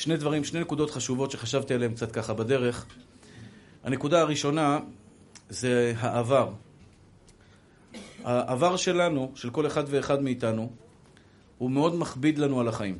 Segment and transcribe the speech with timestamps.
[0.00, 2.86] שני דברים, שני נקודות חשובות שחשבתי עליהן קצת ככה בדרך.
[3.84, 4.78] הנקודה הראשונה
[5.48, 6.50] זה העבר.
[8.24, 10.72] העבר שלנו, של כל אחד ואחד מאיתנו,
[11.58, 12.98] הוא מאוד מכביד לנו על החיים.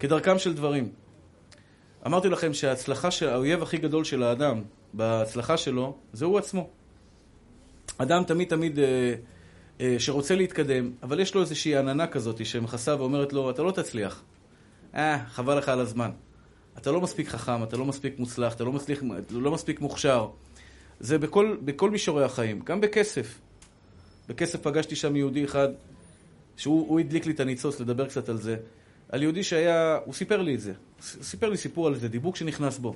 [0.00, 0.92] כדרכם של דברים.
[2.06, 4.62] אמרתי לכם שההצלחה, של, האויב הכי גדול של האדם
[4.94, 6.70] בהצלחה שלו, זה הוא עצמו.
[7.98, 9.14] אדם תמיד תמיד אה,
[9.80, 14.22] אה, שרוצה להתקדם, אבל יש לו איזושהי עננה כזאת שמכסה ואומרת לו, אתה לא תצליח.
[14.96, 16.10] אה, חבל לך על הזמן.
[16.78, 20.28] אתה לא מספיק חכם, אתה לא מספיק מוצלח, אתה לא מספיק, לא מספיק מוכשר.
[21.00, 23.38] זה בכל, בכל מישורי החיים, גם בכסף.
[24.28, 25.68] בכסף פגשתי שם יהודי אחד,
[26.56, 28.56] שהוא הדליק לי את הניצוץ לדבר קצת על זה.
[29.08, 30.72] על יהודי שהיה, הוא סיפר לי את זה.
[31.00, 32.94] סיפר לי סיפור על איזה דיבוק שנכנס בו.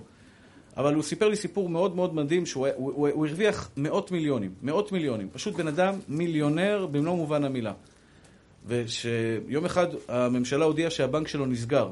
[0.77, 4.55] אבל הוא סיפר לי סיפור מאוד מאוד מדהים, שהוא הוא, הוא, הוא הרוויח מאות מיליונים.
[4.63, 5.29] מאות מיליונים.
[5.33, 7.73] פשוט בן אדם מיליונר במלוא מובן המילה.
[8.67, 11.91] ושיום אחד הממשלה הודיעה שהבנק שלו נסגר.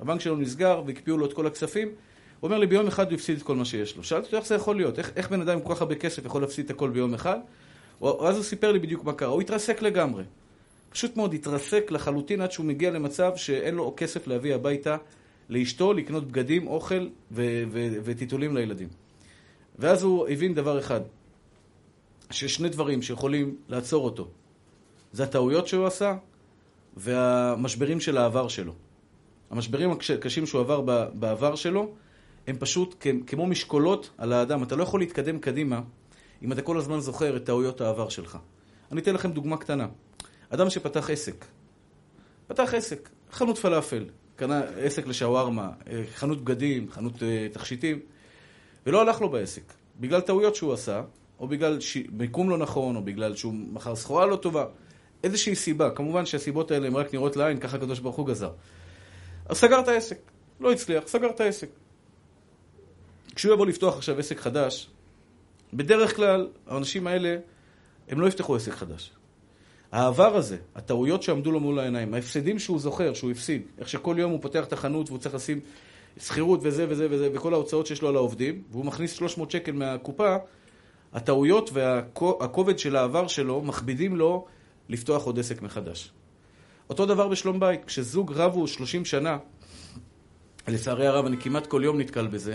[0.00, 1.88] הבנק שלו נסגר והקפיאו לו את כל הכספים.
[1.88, 4.04] הוא אומר לי, ביום אחד הוא הפסיד את כל מה שיש לו.
[4.04, 6.24] שאלתי אותו איך זה יכול להיות, איך, איך בן אדם עם כל כך הרבה כסף
[6.24, 7.38] יכול להפסיד את הכל ביום אחד?
[8.00, 10.24] אז הוא סיפר לי בדיוק מה קרה, הוא התרסק לגמרי.
[10.90, 14.96] פשוט מאוד התרסק לחלוטין עד שהוא מגיע למצב שאין לו כסף להביא הביתה
[15.48, 17.08] לאשתו, לקנות בגדים, אוכל
[18.04, 18.88] וטיטולים לילדים.
[19.78, 21.00] ואז הוא הבין דבר אחד,
[22.30, 24.28] שיש שני דברים שיכולים לעצור אותו.
[25.12, 26.16] זה הטעויות שהוא עשה
[26.96, 28.72] והמשברים של העבר שלו.
[29.50, 30.80] המשברים הקשים שהוא עבר
[31.14, 31.92] בעבר שלו
[32.46, 34.62] הם פשוט כמו משקולות על האדם.
[34.62, 35.80] אתה לא יכול להתקדם קדימה
[36.42, 38.38] אם אתה כל הזמן זוכר את טעויות העבר שלך.
[38.92, 39.86] אני אתן לכם דוגמה קטנה.
[40.50, 41.44] אדם שפתח עסק,
[42.46, 44.04] פתח עסק, חנות פלאפל,
[44.36, 47.98] קנה עסק לשווארמה, אה, חנות בגדים, חנות אה, תכשיטים,
[48.86, 51.02] ולא הלך לו בעסק, בגלל טעויות שהוא עשה,
[51.38, 51.96] או בגלל ש...
[52.12, 54.64] מיקום לא נכון, או בגלל שהוא מכר סחורה לא טובה,
[55.24, 55.90] איזושהי סיבה.
[55.90, 58.50] כמובן שהסיבות האלה הן רק נראות לעין, ככה הקדוש ברוך הוא גזר.
[59.46, 60.18] אז סגר את העסק,
[60.60, 61.68] לא הצליח, סגר את העסק.
[63.34, 64.90] כשהוא יבוא לפתוח עכשיו עסק חדש,
[65.74, 67.36] בדרך כלל האנשים האלה,
[68.08, 69.10] הם לא יפתחו עסק חדש.
[69.92, 74.32] העבר הזה, הטעויות שעמדו לו מול העיניים, ההפסדים שהוא זוכר, שהוא הפסיד, איך שכל יום
[74.32, 75.60] הוא פותח את החנות והוא צריך לשים
[76.18, 80.36] שכירות וזה וזה וזה, וכל ההוצאות שיש לו על העובדים, והוא מכניס 300 שקל מהקופה,
[81.12, 84.46] הטעויות והכובד של העבר שלו מכבידים לו
[84.88, 86.12] לפתוח עוד עסק מחדש.
[86.90, 89.38] אותו דבר בשלום בית, כשזוג רבו 30 שנה,
[90.68, 92.54] לצערי הרב אני כמעט כל יום נתקל בזה,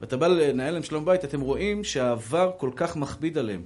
[0.00, 3.62] ואתה בא לנהל להם שלום בית, אתם רואים שהעבר כל כך מכביד עליהם.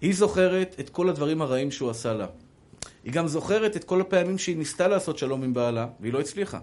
[0.00, 2.26] היא זוכרת את כל הדברים הרעים שהוא עשה לה.
[3.04, 6.58] היא גם זוכרת את כל הפעמים שהיא ניסתה לעשות שלום עם בעלה, והיא לא הצליחה.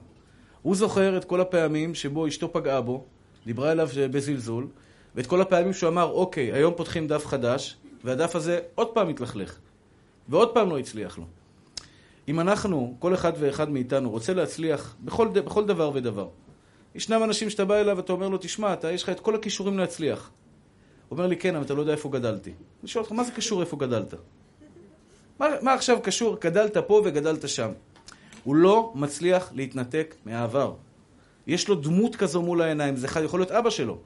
[0.62, 3.06] הוא זוכר את כל הפעמים שבו אשתו פגעה בו,
[3.46, 4.68] דיברה אליו בזלזול,
[5.16, 9.60] ואת כל הפעמים שהוא אמר, אוקיי, היום פותחים דף חדש, והדף הזה עוד פעם התלכלך.
[10.30, 11.26] ועוד פעם לא הצליח לו.
[12.28, 16.28] אם אנחנו, כל אחד ואחד מאיתנו, רוצה להצליח בכל, בכל דבר ודבר,
[16.96, 19.78] ישנם אנשים שאתה בא אליו ואתה אומר לו, תשמע, אתה, יש לך את כל הכישורים
[19.78, 20.32] להצליח.
[21.10, 22.52] הוא אומר לי, כן, אבל אתה לא יודע איפה גדלתי.
[22.82, 24.14] אני שואל אותך, מה זה קשור איפה גדלת?
[25.40, 27.72] מה, מה עכשיו קשור, גדלת פה וגדלת שם?
[28.44, 30.74] הוא לא מצליח להתנתק מהעבר.
[31.48, 33.98] יש לו דמות כזו מול העיניים, זה יכול להיות אבא שלו.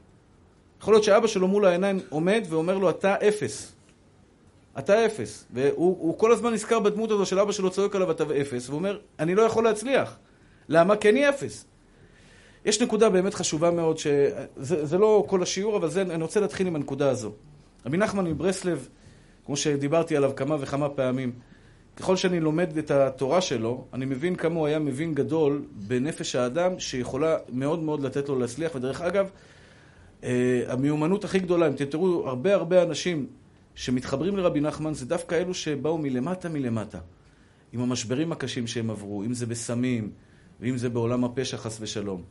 [0.81, 3.72] יכול להיות שאבא שלו מול העיניים עומד ואומר לו, אתה אפס.
[4.79, 5.45] אתה אפס.
[5.53, 9.00] והוא כל הזמן נזכר בדמות הזו של אבא שלו צועק עליו, אתה אפס, והוא אומר,
[9.19, 10.17] אני לא יכול להצליח.
[10.69, 10.95] למה?
[10.95, 11.66] כי אני אפס.
[12.66, 16.75] יש נקודה באמת חשובה מאוד, שזה לא כל השיעור, אבל זה, אני רוצה להתחיל עם
[16.75, 17.31] הנקודה הזו.
[17.85, 18.88] רבי נחמן מברסלב,
[19.45, 21.31] כמו שדיברתי עליו כמה וכמה פעמים,
[21.97, 26.79] ככל שאני לומד את התורה שלו, אני מבין כמה הוא היה מבין גדול בנפש האדם,
[26.79, 28.75] שיכולה מאוד מאוד לתת לו להצליח.
[28.75, 29.29] ודרך אגב,
[30.23, 33.28] אה, המיומנות הכי גדולה, אם תראו הרבה הרבה אנשים
[33.75, 37.00] שמתחברים לרבי נחמן, זה דווקא אלו שבאו מלמטה מלמטה.
[37.73, 40.11] עם המשברים הקשים שהם עברו, אם זה בסמים,
[40.59, 42.22] ואם זה בעולם הפשע חס ושלום.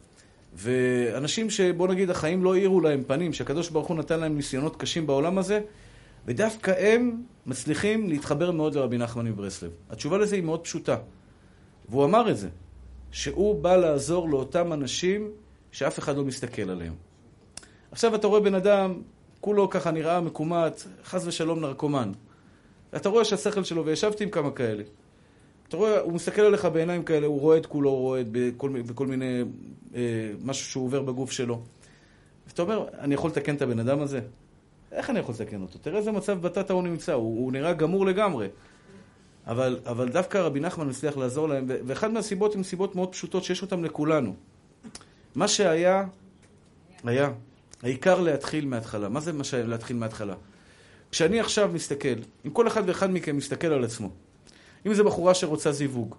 [0.55, 5.07] ואנשים שבוא נגיד החיים לא האירו להם פנים, שהקדוש ברוך הוא נתן להם ניסיונות קשים
[5.07, 5.61] בעולם הזה,
[6.27, 9.71] ודווקא הם מצליחים להתחבר מאוד לרבי נחמן מברסלב.
[9.91, 10.97] התשובה לזה היא מאוד פשוטה.
[11.89, 12.49] והוא אמר את זה,
[13.11, 15.31] שהוא בא לעזור לאותם אנשים
[15.73, 16.95] שאף אחד לא מסתכל עליהם.
[17.93, 19.03] עכשיו אתה רואה בן אדם,
[19.43, 22.13] כולו ככה נראה מקומט, חס ושלום נרקומן.
[22.97, 24.83] אתה רואה שהשכל שלו, וישבתי עם כמה כאלה,
[25.69, 29.43] אתה רואה, הוא מסתכל עליך בעיניים כאלה, הוא רועד כולו, הוא רועד בכל, בכל מיני,
[29.95, 30.01] אה,
[30.45, 31.61] משהו שהוא עובר בגוף שלו.
[32.47, 34.21] ואתה אומר, אני יכול לתקן את הבן אדם הזה?
[34.93, 35.79] איך אני יכול לתקן אותו?
[35.79, 38.49] תראה איזה מצב בטטה הוא נמצא, הוא, הוא נראה גמור לגמרי.
[39.47, 43.63] אבל, אבל דווקא רבי נחמן מצליח לעזור להם, ואחת מהסיבות הן סיבות מאוד פשוטות שיש
[43.63, 44.35] אותן לכולנו.
[45.35, 46.05] מה שהיה,
[47.05, 47.31] היה.
[47.83, 49.09] העיקר להתחיל מההתחלה.
[49.09, 50.35] מה זה שהיה להתחיל מההתחלה?
[51.11, 52.09] כשאני עכשיו מסתכל,
[52.47, 54.11] אם כל אחד ואחד מכם מסתכל על עצמו,
[54.87, 56.15] אם זו בחורה שרוצה זיווג,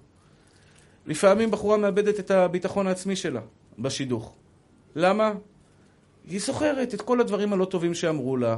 [1.05, 3.41] לפעמים בחורה מאבדת את הביטחון העצמי שלה
[3.79, 4.33] בשידוך.
[4.95, 5.31] למה?
[6.29, 8.57] היא זוכרת את כל הדברים הלא טובים שאמרו לה,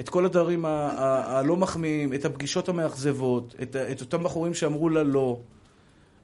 [0.00, 5.40] את כל הדברים הלא מחמיאים, את הפגישות המאכזבות, את, את אותם בחורים שאמרו לה לא,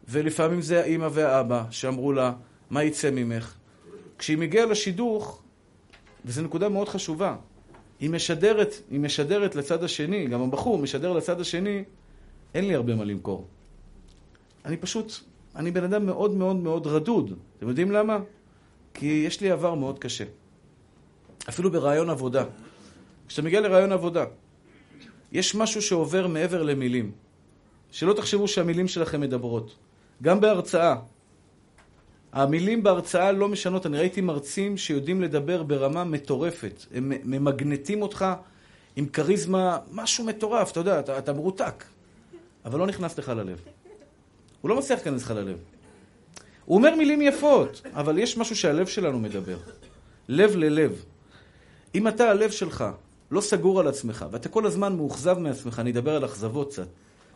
[0.09, 2.33] ולפעמים זה האימא והאבא שאמרו לה,
[2.71, 3.55] מה יצא ממך?
[4.19, 5.43] כשהיא מגיעה לשידוך,
[6.25, 7.37] וזו נקודה מאוד חשובה,
[8.01, 11.85] היא משדרת, היא משדרת לצד השני, גם הבחור משדר לצד השני,
[12.55, 13.47] אין לי הרבה מה למכור.
[14.65, 15.13] אני פשוט,
[15.57, 17.39] אני בן אדם מאוד מאוד מאוד רדוד.
[17.59, 18.19] אתם יודעים למה?
[18.95, 20.25] כי יש לי עבר מאוד קשה.
[21.49, 22.45] אפילו ברעיון עבודה.
[23.29, 24.25] כשאתה מגיע לרעיון עבודה,
[25.33, 27.13] יש משהו שעובר מעבר למילים.
[27.91, 29.77] שלא תחשבו שהמילים שלכם מדברות.
[30.23, 30.97] גם בהרצאה.
[32.35, 33.87] המילים בהרצאה לא משנות.
[33.87, 36.85] אני ראיתי מרצים שיודעים לדבר ברמה מטורפת.
[36.95, 38.27] הם ממגנטים אותך
[38.97, 41.85] עם כריזמה, משהו מטורף, אתה יודע, אתה, אתה מרותק.
[42.65, 43.61] אבל לא נכנס לך ללב.
[44.61, 45.57] הוא לא מצליח להיכנס לך ללב.
[46.65, 49.57] הוא אומר מילים יפות, אבל יש משהו שהלב שלנו מדבר.
[50.29, 51.05] לב ללב.
[51.95, 52.85] אם אתה, הלב שלך,
[53.31, 56.87] לא סגור על עצמך, ואתה כל הזמן מאוכזב מעצמך, אני אדבר על אכזבות קצת,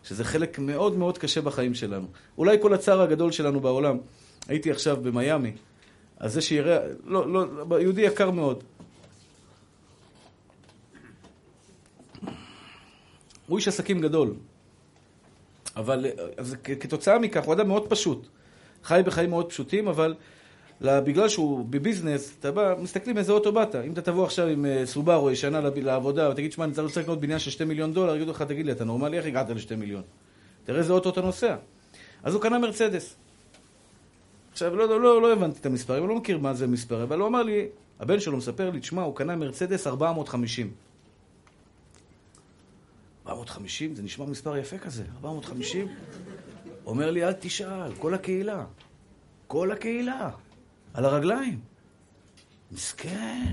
[0.04, 2.06] שזה חלק מאוד מאוד קשה בחיים שלנו.
[2.38, 3.98] אולי כל הצער הגדול שלנו בעולם,
[4.48, 5.52] הייתי עכשיו במיאמי,
[6.16, 8.64] אז זה שיראה, לא, לא, יהודי יקר מאוד.
[13.46, 14.34] הוא איש עסקים גדול,
[15.76, 16.06] אבל
[16.36, 18.28] אז כתוצאה מכך, הוא אדם מאוד פשוט.
[18.84, 20.14] חי בחיים מאוד פשוטים, אבל
[20.80, 23.74] בגלל שהוא בביזנס, אתה בא, מסתכלים איזה אוטו באת.
[23.74, 27.38] אם אתה תבוא עכשיו עם אה, סובארו ישנה לעבודה, ותגיד, שמע, אני צריך לקנות בניין
[27.38, 29.18] של 2 מיליון דולר, יגידו לך, תגיד לי, אתה נורמלי?
[29.18, 30.02] איך הגעת ל-2 מיליון?
[30.64, 31.56] תראה איזה אוטו אתה נוסע.
[32.22, 33.16] אז הוא קנה מרצדס.
[34.58, 37.18] עכשיו, לא, לא, לא, לא הבנתי את המספרים, אני לא מכיר מה זה מספר, אבל
[37.18, 37.66] הוא אמר לי,
[38.00, 40.72] הבן שלו מספר לי, תשמע, הוא קנה מרצדס 450.
[43.26, 43.94] 450?
[43.94, 45.88] זה נשמע מספר יפה כזה, 450?
[46.86, 48.64] אומר לי, אל תשאל, כל הקהילה.
[49.46, 50.30] כל הקהילה.
[50.94, 51.60] על הרגליים.
[52.72, 53.52] מסכן.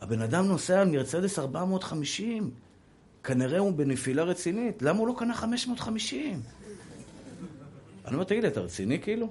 [0.00, 2.50] הבן אדם נוסע על מרצדס 450.
[3.22, 4.82] כנראה הוא בנפילה רצינית.
[4.82, 6.42] למה הוא לא קנה 550?
[8.06, 9.28] אני אומר, תגיד לי, אתה רציני כאילו?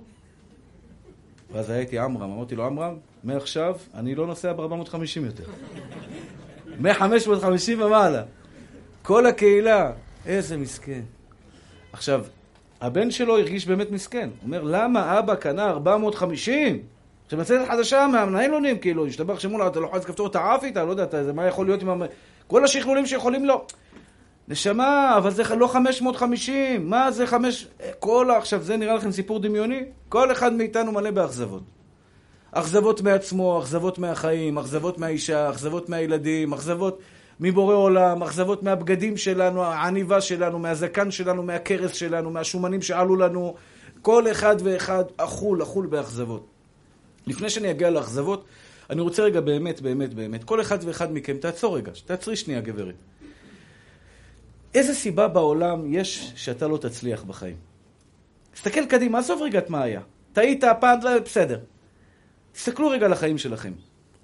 [1.51, 5.43] ואז הייתי עמרם, אמרתי לו, עמרם, מעכשיו אני לא נוסע ב-450 יותר.
[6.79, 8.23] מ-550 ומעלה.
[9.01, 9.91] כל הקהילה,
[10.25, 11.01] איזה מסכן.
[11.93, 12.25] עכשיו,
[12.81, 14.29] הבן שלו הרגיש באמת מסכן.
[14.29, 16.83] הוא אומר, למה אבא קנה 450?
[17.25, 21.03] עכשיו מצאת חדשה מהניילונים, כאילו, השתבח שמולה, אתה לוחץ כפתור, אתה עף איתה, לא יודע,
[21.03, 21.89] אתה, מה יכול להיות עם...
[21.89, 22.01] המ...
[22.47, 23.65] כל השכלולים שיכולים לו.
[24.47, 27.67] נשמה, אבל זה לא 550, מה זה 5...
[27.99, 28.31] כל...
[28.37, 29.83] עכשיו, זה נראה לכם סיפור דמיוני?
[30.09, 31.63] כל אחד מאיתנו מלא באכזבות.
[32.51, 36.99] אכזבות מעצמו, אכזבות מהחיים, אכזבות מהאישה, אכזבות מהילדים, אכזבות...
[37.39, 43.55] מבורא עולם, אכזבות מהבגדים שלנו, העניבה שלנו, מהזקן שלנו, מהכרס שלנו, מהשומנים שעלו לנו.
[44.01, 46.47] כל אחד ואחד אכול, אכול באכזבות.
[47.27, 48.45] לפני שאני אגיע לאכזבות,
[48.89, 52.95] אני רוצה רגע באמת, באמת, באמת, כל אחד ואחד מכם, תעצור רגע, תעצרי שנייה, גברת.
[54.75, 57.55] איזה סיבה בעולם יש שאתה לא תצליח בחיים?
[58.53, 60.01] תסתכל קדימה, עזוב רגע את מה היה.
[60.33, 61.59] טעית, הפעם, בסדר.
[62.51, 63.73] תסתכלו רגע על החיים שלכם.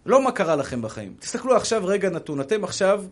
[0.05, 1.13] לא מה קרה לכם בחיים.
[1.19, 2.41] תסתכלו עכשיו רגע נתון.
[2.41, 3.03] אתם עכשיו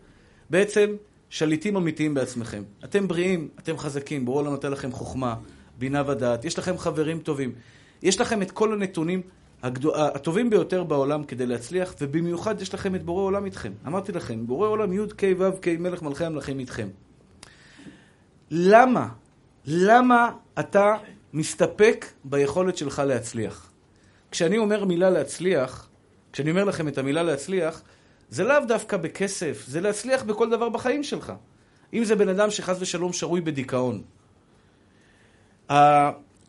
[0.50, 0.96] בעצם
[1.30, 2.64] שליטים אמיתיים בעצמכם.
[2.84, 5.36] אתם בריאים, אתם חזקים, ברור לא נותן לכם חוכמה,
[5.80, 7.52] בינה ודעת, יש לכם חברים טובים.
[8.04, 9.22] יש לכם את כל הנתונים
[9.64, 9.96] הגדו...
[9.96, 13.72] הטובים ביותר בעולם כדי להצליח, ובמיוחד יש לכם את בורא עולם איתכם.
[13.88, 16.88] אמרתי לכם, בורא עולם י' ק' ו' ק' מלך מלכי המלכים איתכם.
[18.52, 19.08] למה?
[19.66, 20.96] למה אתה
[21.34, 23.72] מסתפק ביכולת שלך להצליח?
[24.32, 25.90] כשאני אומר מילה להצליח,
[26.34, 27.82] כשאני אומר לכם את המילה להצליח,
[28.30, 31.34] זה לאו דווקא בכסף, זה להצליח בכל דבר בחיים שלך.
[31.94, 34.02] אם זה בן אדם שחס ושלום שרוי בדיכאון.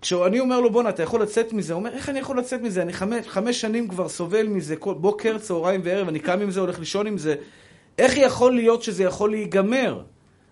[0.00, 2.82] כשאני אומר לו, בואנה, אתה יכול לצאת מזה, הוא אומר, איך אני יכול לצאת מזה?
[2.82, 6.60] אני חמש, חמש שנים כבר סובל מזה, כל בוקר, צהריים וערב, אני קם עם זה,
[6.60, 7.34] הולך לישון עם זה.
[7.98, 10.02] איך יכול להיות שזה יכול להיגמר?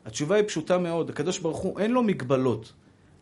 [0.06, 2.72] התשובה היא פשוטה מאוד, הקדוש ברוך הוא, אין לו מגבלות.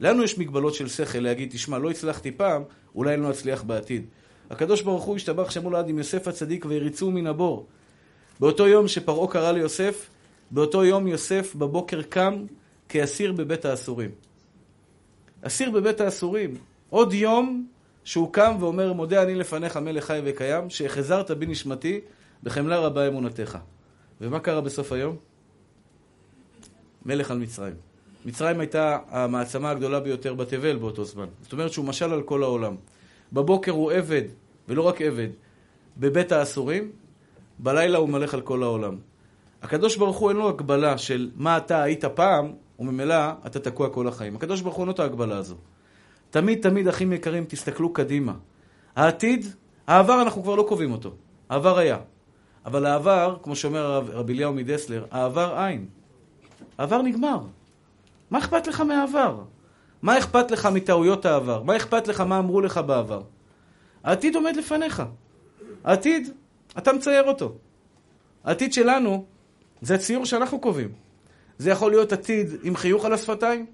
[0.01, 2.63] לנו יש מגבלות של שכל להגיד, תשמע, לא הצלחתי פעם,
[2.95, 4.07] אולי לא אצליח בעתיד.
[4.51, 7.67] הקדוש ברוך הוא השתבח שמו לעד עם יוסף הצדיק והריצו מן הבור.
[8.41, 10.11] באותו יום שפרעה קרא ליוסף,
[10.51, 12.45] באותו יום יוסף בבוקר קם
[12.89, 14.11] כאסיר בבית האסורים.
[15.43, 16.55] אסיר בבית האסורים.
[16.91, 17.67] עוד יום
[18.05, 22.01] שהוא קם ואומר, מודה אני לפניך מלך חי וקיים, שהחזרת בי נשמתי,
[22.43, 23.59] בחמלה רבה אמונתך.
[24.21, 25.17] ומה קרה בסוף היום?
[27.07, 27.75] מלך על מצרים.
[28.25, 31.27] מצרים הייתה המעצמה הגדולה ביותר בתבל באותו זמן.
[31.43, 32.75] זאת אומרת שהוא משל על כל העולם.
[33.33, 34.23] בבוקר הוא עבד,
[34.69, 35.29] ולא רק עבד,
[35.97, 36.91] בבית האסורים,
[37.59, 38.97] בלילה הוא מלך על כל העולם.
[39.63, 43.15] הקדוש ברוך הוא אין לו הגבלה של מה אתה היית פעם, וממילא
[43.47, 44.37] אתה תקוע כל החיים.
[44.37, 45.55] הקדוש ברוך הוא אין לו את ההגבלה הזו.
[46.31, 48.35] תמיד, תמיד, אחים יקרים, תסתכלו קדימה.
[48.97, 49.47] העתיד,
[49.87, 51.11] העבר אנחנו כבר לא קובעים אותו.
[51.49, 51.99] העבר היה.
[52.67, 55.87] אבל העבר, כמו שאומר הרב, רבי אליהו מדסלר, העבר אין.
[56.79, 57.41] העבר נגמר.
[58.31, 59.43] מה אכפת לך מהעבר?
[60.03, 61.63] מה אכפת לך מטעויות העבר?
[61.63, 63.23] מה אכפת לך מה אמרו לך בעבר?
[64.05, 65.03] העתיד עומד לפניך.
[65.85, 66.29] העתיד,
[66.79, 67.55] אתה מצייר אותו.
[68.45, 69.25] העתיד שלנו
[69.83, 70.93] זה הציור שאנחנו קובעים.
[71.59, 73.67] זה יכול להיות עתיד עם חיוך על השפתיים,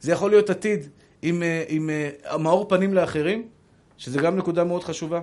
[0.00, 0.88] זה יכול להיות עתיד
[1.22, 1.90] עם, אה, עם, עם
[2.30, 3.48] אה, מאור פנים לאחרים,
[3.98, 5.20] שזה גם נקודה מאוד חשובה.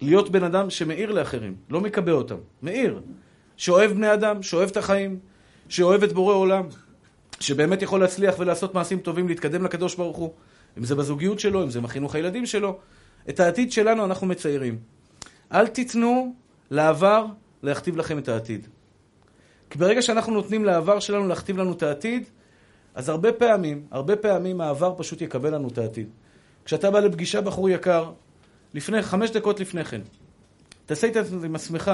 [0.00, 3.00] להיות בן אדם שמאיר לאחרים, לא מקבע אותם, מאיר.
[3.56, 5.18] שאוהב בני אדם, שאוהב את החיים,
[5.68, 6.66] שאוהב את בורא עולם,
[7.40, 10.32] שבאמת יכול להצליח ולעשות מעשים טובים, להתקדם לקדוש ברוך הוא.
[10.78, 12.78] אם זה בזוגיות שלו, אם זה בחינוך הילדים שלו.
[13.28, 14.78] את העתיד שלנו אנחנו מציירים.
[15.52, 16.34] אל תיתנו
[16.70, 17.26] לעבר
[17.62, 18.66] להכתיב לכם את העתיד.
[19.70, 22.24] כי ברגע שאנחנו נותנים לעבר שלנו להכתיב לנו את העתיד,
[22.94, 26.08] אז הרבה פעמים, הרבה פעמים העבר פשוט יקבל לנו את העתיד.
[26.64, 28.10] כשאתה בא לפגישה בחור יקר,
[28.74, 30.00] לפני, חמש דקות לפני כן,
[30.86, 31.16] תעשה את
[31.54, 31.92] עצמך,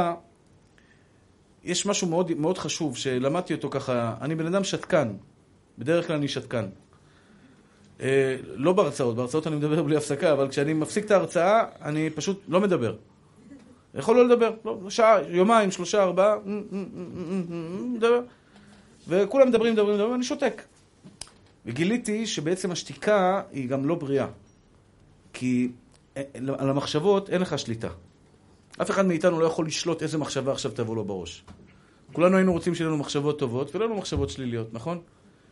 [1.65, 5.13] יש משהו מאוד, מאוד חשוב שלמדתי אותו ככה, אני בן אדם שתקן,
[5.79, 6.67] בדרך כלל אני שתקן.
[8.01, 12.43] אה, לא בהרצאות, בהרצאות אני מדבר בלי הפסקה, אבל כשאני מפסיק את ההרצאה, אני פשוט
[12.49, 12.97] לא מדבר.
[13.95, 16.37] יכול לא לדבר, לא, שעה, יומיים, שלושה, ארבעה,
[17.95, 18.21] מדבר.
[19.09, 20.63] וכולם מדברים, מדברים, מדברים, ואני שותק.
[21.67, 24.27] וגיליתי שבעצם השתיקה היא גם לא בריאה.
[25.33, 25.69] כי
[26.17, 26.23] אה,
[26.59, 27.89] על המחשבות אין לך שליטה.
[28.79, 31.45] אף אחד מאיתנו לא יכול לשלוט איזה מחשבה עכשיו תבוא לו בראש.
[32.13, 35.01] כולנו היינו רוצים שיהיו לנו מחשבות טובות ולא לנו מחשבות שליליות, נכון?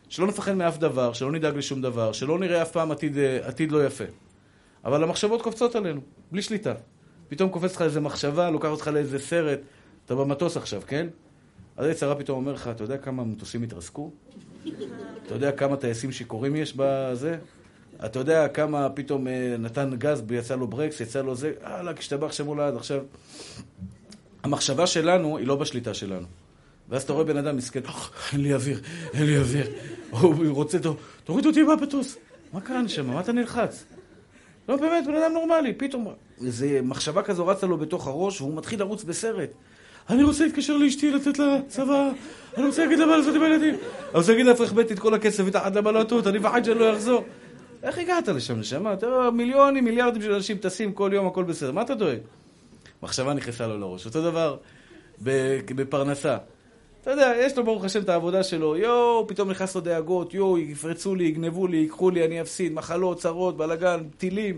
[0.09, 3.71] שלא נפחד מאף דבר, שלא נדאג לשום דבר, שלא נראה אף פעם עתיד, אה, עתיד
[3.71, 4.03] לא יפה.
[4.85, 6.01] אבל המחשבות קופצות עלינו,
[6.31, 6.73] בלי שליטה.
[7.27, 9.59] פתאום קופץ לך איזה מחשבה, לוקח אותך לאיזה סרט,
[10.05, 11.07] אתה במטוס עכשיו, כן?
[11.77, 14.11] אז היצרה פתאום אומר לך, אתה יודע כמה מטוסים התרסקו?
[15.25, 17.37] אתה יודע כמה טייסים שיכורים יש בזה?
[18.05, 22.31] אתה יודע כמה פתאום אה, נתן גז, יצא לו ברקס, יצא לו זה, הלאה, כשתבח
[22.31, 23.01] שם מולד, עכשיו...
[24.43, 26.27] המחשבה שלנו היא לא בשליטה שלנו.
[26.89, 27.79] ואז אתה רואה בן אדם מסכן,
[28.33, 28.79] אין לי אוויר,
[29.13, 29.67] אין לי אוויר.
[30.09, 30.77] הוא רוצה,
[31.23, 32.17] תוריד אותי מהפטוס.
[32.53, 33.13] מה קרה נשמה?
[33.13, 33.85] מה אתה נלחץ?
[34.69, 35.73] לא, באמת, בן אדם נורמלי.
[35.73, 36.13] פתאום
[36.45, 39.49] איזה מחשבה כזו רצה לו בתוך הראש, והוא מתחיל לרוץ בסרט.
[40.09, 42.09] אני רוצה להתקשר לאשתי, לתת לה צבא,
[42.57, 43.73] אני רוצה להגיד לה מה לעשות עם הילדים.
[43.73, 43.79] אני
[44.13, 47.23] רוצה להגיד לה, החבאתי את כל הכסף מתחת לבלטות, אני שאני לא אחזור.
[47.83, 48.93] איך הגעת לשם, נשמה?
[48.93, 51.71] אתה רואה, מיליונים, מיליארדים של אנשים טסים כל יום, הכל בסדר.
[51.71, 52.17] מה אתה דואג?
[53.03, 54.05] מחשבה נכנסה לו לראש.
[54.05, 54.57] אותו דבר
[55.75, 56.37] בפרנסה.
[57.01, 60.57] אתה יודע, יש לו ברוך השם את העבודה שלו, יואו, פתאום נכנס לו דאגות, יואו,
[60.57, 64.57] יפרצו לי, יגנבו לי, ייקחו לי, אני אפסיד, מחלות, צרות, בלאגן, טילים.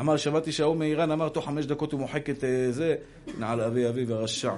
[0.00, 2.94] אמר, שמעתי שההוא מאיראן אמר, תוך חמש דקות הוא מוחק את אה, זה,
[3.38, 4.52] נעל אבי אבי ורשע.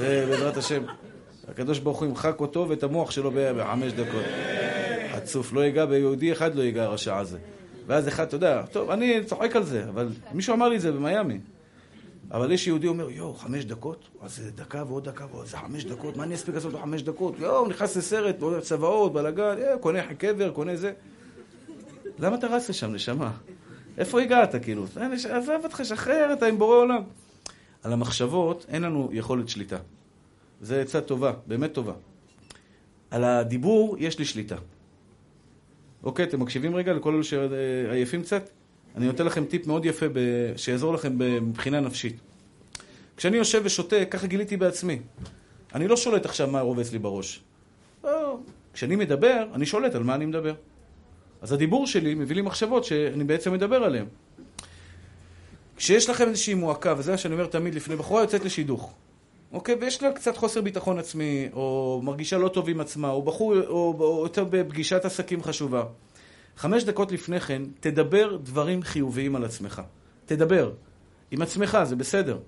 [0.00, 0.82] בעזרת השם.
[1.48, 4.24] הקדוש ברוך הוא ימחק אותו ואת המוח שלו בחמש דקות.
[5.22, 7.38] חצוף, לא ייגע ביהודי אחד, לא ייגע הרשע הזה.
[7.86, 10.92] ואז אחד, אתה יודע, טוב, אני צוחק על זה, אבל מישהו אמר לי את זה
[10.92, 11.38] במיאמי.
[12.30, 14.08] אבל יש יהודי אומר, יואו, חמש דקות?
[14.22, 17.34] אז זה דקה ועוד דקה ועוד זה חמש דקות, מה אני אספיק לעשות בחמש דקות?
[17.38, 20.92] יואו, נכנס לסרט, צבאות, בלאגן, אה, קונה קבר, קונה זה.
[22.18, 23.32] למה אתה רץ לשם, נשמה?
[23.98, 24.84] איפה הגעת, כאילו?
[25.30, 27.02] עזב אותך, שחרר, אתה עם בורא עולם.
[27.82, 29.78] על המחשבות אין לנו יכולת שליטה.
[30.60, 31.92] זו עצה טובה, באמת טובה.
[33.10, 34.56] על הדיבור יש לי שליטה.
[36.02, 38.50] אוקיי, אתם מקשיבים רגע לכל אלו שעייפים קצת?
[38.96, 40.18] אני נותן לכם טיפ מאוד יפה ב...
[40.56, 41.18] שיעזור לכם
[41.48, 42.16] מבחינה נפשית.
[43.16, 44.98] כשאני יושב ושותה, ככה גיליתי בעצמי.
[45.74, 47.42] אני לא שולט עכשיו מה רובץ לי בראש.
[48.04, 48.38] לא.
[48.74, 50.54] כשאני מדבר, אני שולט על מה אני מדבר.
[51.42, 54.06] אז הדיבור שלי מביא לי מחשבות שאני בעצם מדבר עליהן.
[55.76, 58.94] כשיש לכם איזושהי מועקה, וזה מה שאני אומר תמיד לפני בחורה יוצאת לשידוך,
[59.52, 59.74] אוקיי?
[59.80, 63.94] ויש לה קצת חוסר ביטחון עצמי, או מרגישה לא טוב עם עצמה, או בחור, או,
[63.98, 65.84] או יותר בפגישת עסקים חשובה.
[66.56, 69.82] חמש דקות לפני כן, תדבר דברים חיוביים על עצמך.
[70.26, 70.72] תדבר.
[71.30, 72.38] עם עצמך, זה בסדר.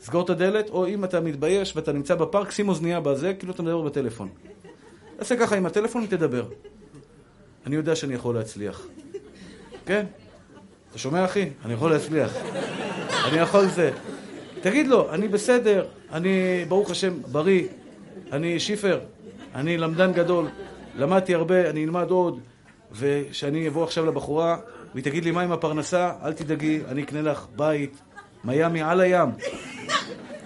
[0.00, 3.62] סגור את הדלת, או אם אתה מתבייש ואתה נמצא בפארק, שים אוזנייה בזה, כאילו אתה
[3.62, 4.28] מדבר בטלפון.
[5.16, 6.44] תעשה ככה עם הטלפון ותדבר.
[7.66, 8.86] אני יודע שאני יכול להצליח.
[9.86, 10.06] כן?
[10.90, 11.50] אתה שומע, אחי?
[11.64, 12.32] אני יכול להצליח.
[13.28, 13.90] אני יכול זה.
[14.60, 17.64] תגיד לו, אני בסדר, אני, ברוך השם, בריא,
[18.32, 19.00] אני שיפר,
[19.54, 20.46] אני למדן גדול,
[20.96, 22.40] למדתי הרבה, אני אלמד עוד,
[22.92, 24.56] ושאני אבוא עכשיו לבחורה,
[24.94, 26.12] והיא תגיד לי, מה עם הפרנסה?
[26.24, 28.00] אל תדאגי, אני אקנה לך בית,
[28.44, 29.28] מיאמי על הים.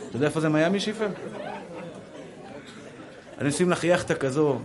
[0.08, 1.08] אתה יודע איפה זה מיאמי, שיפר?
[3.38, 4.58] אני אשים לך יאכטה כזו,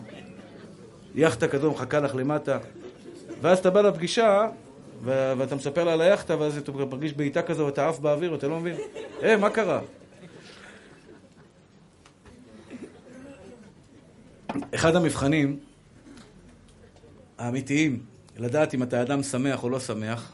[1.16, 2.58] יאכטה כזו מחכה לך למטה,
[3.42, 4.48] ואז אתה בא לפגישה,
[5.04, 8.60] ואתה מספר לה על היאכטה, ואז אתה מרגיש בעיטה כזו, ואתה עף באוויר, ואתה לא
[8.60, 8.76] מבין.
[9.24, 9.82] אה, מה קרה?
[14.76, 15.60] אחד המבחנים
[17.38, 18.00] האמיתיים
[18.38, 20.34] לדעת אם אתה אדם שמח או לא שמח.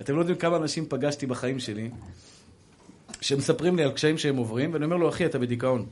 [0.00, 1.90] אתם לא יודעים כמה אנשים פגשתי בחיים שלי,
[3.20, 5.86] שמספרים לי על קשיים שהם עוברים, ואני אומר לו, אחי, אתה בדיכאון.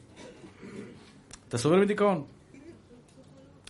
[1.49, 2.25] אתה סובל מדיכאון.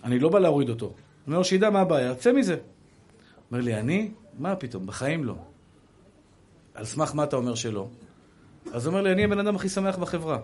[0.05, 0.87] אני לא בא להוריד אותו.
[0.87, 0.95] אני
[1.27, 2.57] אומר לו, שידע מה הבעיה, צא מזה.
[3.51, 4.11] אומר לי, אני?
[4.39, 4.87] מה פתאום?
[4.87, 5.35] בחיים לא.
[6.75, 7.89] על סמך מה אתה אומר שלא?
[8.73, 10.39] אז אומר לי, אני הבן אדם הכי שמח בחברה.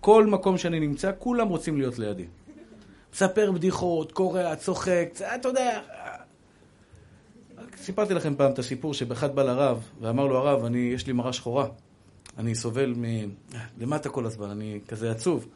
[0.00, 2.26] כל מקום שאני נמצא, כולם רוצים להיות לידי.
[3.12, 5.80] מספר בדיחות, קורע, צוחק, אתה יודע...
[7.76, 11.32] סיפרתי לכם פעם את הסיפור שבאחד בא לרב, ואמר לו הרב, אני, יש לי מראה
[11.32, 11.66] שחורה.
[12.38, 13.04] אני סובל מ...
[13.80, 15.48] למטה כל הזמן, אני כזה עצוב.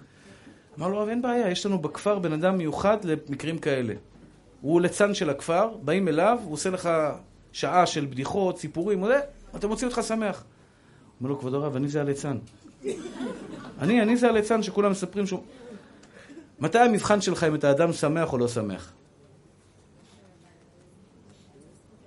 [0.79, 3.95] אמר לו, הרב, אין בעיה, יש לנו בכפר בן אדם מיוחד למקרים כאלה.
[4.61, 6.91] הוא ליצן של הכפר, באים אליו, הוא עושה לך
[7.53, 9.05] שעה של בדיחות, סיפורים,
[9.57, 10.45] אתה מוציא אותך שמח.
[11.21, 12.39] אומר לו, כבוד הרב, אני זה הליצן.
[13.79, 15.43] אני, אני זה הליצן שכולם מספרים שהוא...
[16.61, 18.93] מתי המבחן שלך אם אתה אדם שמח או לא שמח?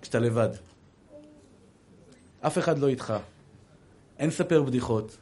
[0.02, 0.50] כשאתה לבד.
[2.42, 3.14] אף אחד לא איתך.
[4.20, 5.18] אין ספר בדיחות.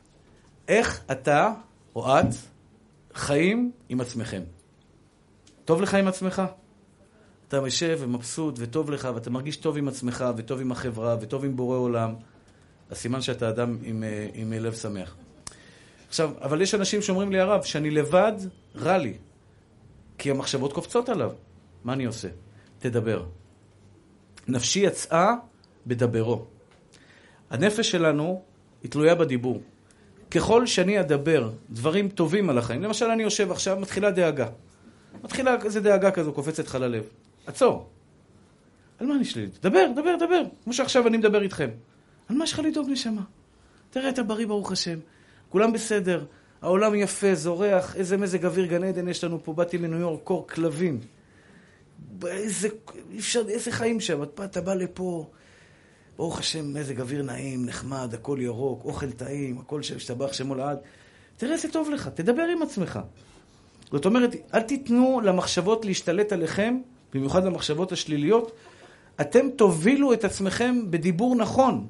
[0.68, 1.54] איך אתה
[1.96, 2.26] או את
[3.14, 4.42] חיים עם עצמכם?
[5.66, 6.42] טוב לך עם עצמך?
[7.48, 11.56] אתה יושב ומבסוט וטוב לך, ואתה מרגיש טוב עם עצמך, וטוב עם החברה, וטוב עם
[11.56, 12.14] בורא עולם.
[12.90, 15.16] אז סימן שאתה אדם עם, אה, עם לב שמח.
[16.08, 18.34] עכשיו, אבל יש אנשים שאומרים לי, הרב, שאני לבד,
[18.76, 19.14] רע לי.
[20.18, 21.32] כי המחשבות קופצות עליו.
[21.84, 22.28] מה אני עושה?
[22.80, 23.26] תדבר.
[24.48, 25.34] נפשי יצאה
[25.88, 26.46] בדברו.
[27.50, 28.42] הנפש שלנו
[28.84, 29.62] היא תלויה בדיבור.
[30.32, 34.48] ככל שאני אדבר דברים טובים על החיים, למשל אני יושב עכשיו, מתחילה דאגה.
[35.24, 37.04] מתחילה איזה דאגה כזו, קופצת לך ללב.
[37.48, 37.90] עצור.
[39.00, 39.52] על מה אני שלילי?
[39.62, 40.42] דבר, דבר, דבר.
[40.64, 41.70] כמו שעכשיו אני מדבר איתכם.
[42.30, 43.22] על מה יש לך לדאוג נשמה?
[43.90, 45.00] תראה, אתה בריא ברוך השם.
[45.50, 46.26] כולם בסדר.
[46.62, 49.54] העולם יפה, זורח, איזה מזג אוויר גן עדן יש לנו פה.
[49.54, 51.00] באתי מניו יורק, קור כלבים.
[52.28, 52.68] איזה,
[53.18, 54.24] אפשר, איזה חיים שם.
[54.24, 55.30] אתה, בא לפה,
[56.18, 60.78] ברוך השם, מזג אוויר נעים, נחמד, הכל ירוק, אוכל טעים, הכל שהשתבח שמו לעד.
[61.38, 63.00] תראה איזה טוב לך, תדבר עם עצמך.
[63.92, 66.80] זאת אומרת, אל תיתנו למחשבות להשתלט עליכם,
[67.14, 68.52] במיוחד למחשבות השליליות.
[69.22, 71.88] אתם תובילו את עצמכם בדיבור נכון.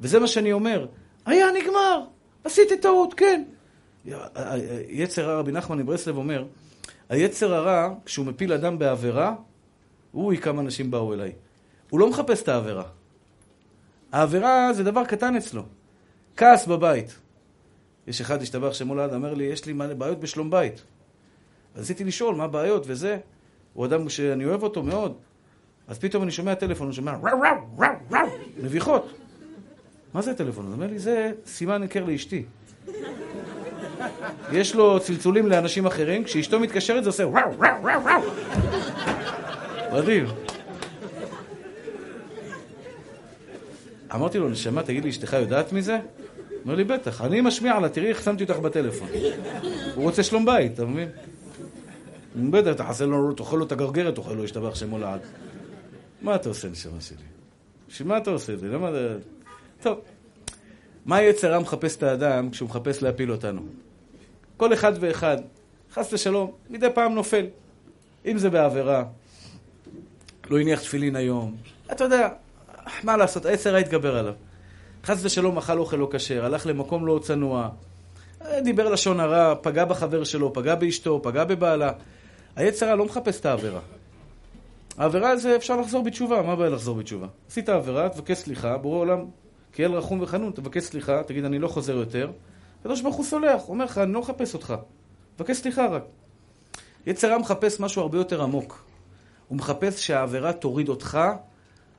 [0.00, 0.86] וזה מה שאני אומר.
[1.26, 2.04] היה נגמר,
[2.44, 3.42] עשיתי טעות, כן.
[4.88, 6.44] יצר הרע, רבי נחמן מברסלב אומר,
[7.08, 9.34] היצר הרע, כשהוא מפיל אדם בעבירה,
[10.14, 11.32] אוי, כמה אנשים באו אליי.
[11.90, 12.84] הוא לא מחפש את העבירה.
[14.12, 15.62] העבירה זה דבר קטן אצלו.
[16.36, 17.18] כעס בבית.
[18.06, 20.82] יש אחד, השתבח שמולד, אומר לי, יש לי בעיות בשלום בית.
[21.76, 23.18] רציתי לשאול מה הבעיות וזה.
[23.72, 25.14] הוא אדם שאני אוהב אותו מאוד.
[25.88, 28.28] אז פתאום אני שומע טלפון, הוא שומע ראו ראו ראו ראו
[28.62, 29.12] מביכות.
[30.14, 30.66] מה זה הטלפון?
[30.66, 32.42] הוא אומר לי, זה סימן היכר לאשתי.
[34.52, 38.22] יש לו צלצולים לאנשים אחרים, כשאשתו מתקשרת זה עושה וואו וואו וואו וואו
[39.92, 40.26] מדהים.
[44.14, 45.98] אמרתי לו, נשמה, תגיד לי, אשתך יודעת מזה?
[46.64, 49.08] אומר לי, בטח, אני משמיע לה, תראי איך שמתי אותך בטלפון.
[49.94, 51.08] הוא רוצה שלום בית, אתה מבין?
[52.36, 55.20] בטח, תחסל לו, תאכל לו את הגרגרת, תאכל לו, ישתבח שמו לעד.
[56.22, 57.16] מה אתה עושה, נשמה שלי?
[57.88, 58.68] בשביל מה אתה עושה את זה?
[58.68, 58.90] למה.
[59.82, 59.98] טוב.
[61.06, 63.60] מה יצר עם מחפש את האדם כשהוא מחפש להפיל אותנו?
[64.56, 65.36] כל אחד ואחד,
[65.92, 67.46] חס ושלום, מדי פעם נופל.
[68.26, 69.04] אם זה בעבירה,
[70.50, 71.56] לא הניח תפילין היום,
[71.92, 72.28] אתה יודע,
[73.02, 74.34] מה לעשות, היצר התגבר עליו.
[75.04, 77.68] חס ושלום אכל אוכל לא כשר, הלך למקום לא צנוע,
[78.62, 81.92] דיבר לשון הרע, פגע בחבר שלו, פגע באשתו, פגע בבעלה.
[82.56, 83.80] היצר לא מחפש את העבירה.
[84.98, 87.26] העבירה זה אפשר לחזור בתשובה, מה הבעיה לחזור בתשובה?
[87.48, 89.24] עשית עבירה, תבקש סליחה, בורא עולם,
[89.72, 92.30] כאל רחום וחנון, תבקש סליחה, תגיד אני לא חוזר יותר.
[92.80, 94.74] הקדוש ברוך הוא סולח, אומר לך, אני לא מחפש אותך.
[95.36, 96.02] תבקש סליחה רק.
[97.06, 98.84] יצר מחפש משהו הרבה יותר עמוק.
[99.48, 101.18] הוא מחפש שהעבירה תוריד אותך,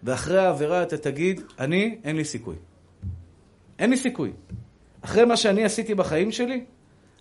[0.03, 2.55] ואחרי העבירה אתה תגיד, אני, אין לי סיכוי.
[3.79, 4.31] אין לי סיכוי.
[5.01, 6.63] אחרי מה שאני עשיתי בחיים שלי,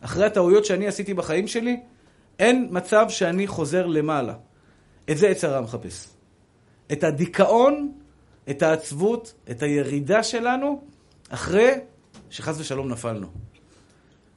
[0.01, 1.81] אחרי הטעויות שאני עשיתי בחיים שלי,
[2.43, 4.35] אין מצב שאני חוזר למעלה.
[5.11, 6.09] את זה יצר מחפש.
[6.93, 7.93] את הדיכאון,
[8.51, 10.85] את העצבות, את הירידה שלנו,
[11.29, 11.71] אחרי
[12.31, 13.27] שחס ושלום נפלנו.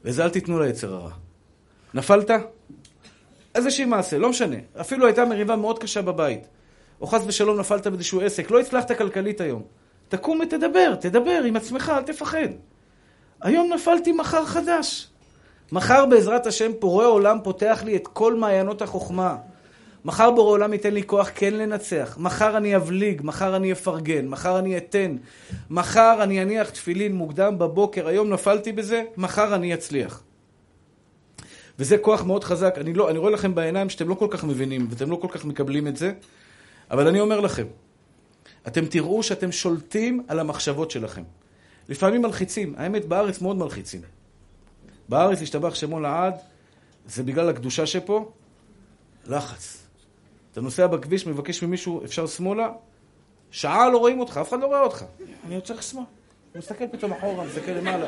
[0.03, 1.11] וזה אל תיתנו ליצר הרע.
[1.93, 2.31] נפלת?
[3.55, 4.57] איזושהי מעשה, לא משנה.
[4.81, 6.47] אפילו הייתה מריבה מאוד קשה בבית.
[7.01, 9.63] או חס ושלום נפלת באיזשהו עסק, לא הצלחת כלכלית היום.
[10.09, 12.49] תקום ותדבר, תדבר עם עצמך, אל תפחד.
[13.41, 15.07] היום נפלתי מחר חדש.
[15.71, 19.37] מחר בעזרת השם פורע עולם פותח לי את כל מעיינות החוכמה.
[20.05, 22.17] מחר בורא עולם ייתן לי כוח כן לנצח.
[22.19, 25.15] מחר אני אבליג, מחר אני אפרגן, מחר אני אתן.
[25.69, 30.23] מחר אני אניח תפילין מוקדם בבוקר, היום נפלתי בזה, מחר אני אצליח.
[31.79, 32.75] וזה כוח מאוד חזק.
[32.77, 35.45] אני, לא, אני רואה לכם בעיניים שאתם לא כל כך מבינים ואתם לא כל כך
[35.45, 36.11] מקבלים את זה,
[36.91, 37.65] אבל אני אומר לכם,
[38.67, 41.23] אתם תראו שאתם שולטים על המחשבות שלכם.
[41.89, 44.01] לפעמים מלחיצים, האמת בארץ מאוד מלחיצים.
[45.09, 46.33] בארץ, השתבח שמו לעד,
[47.05, 48.31] זה בגלל הקדושה שפה,
[49.25, 49.87] לחץ.
[50.51, 52.69] אתה נוסע בכביש, מבקש ממישהו, אפשר שמאלה?
[53.51, 55.05] שעה לא רואים אותך, אף אחד לא רואה אותך.
[55.45, 56.03] אני יוצא לך שמאל.
[56.53, 58.07] הוא מסתכל פתאום אחורה, מסתכל למעלה.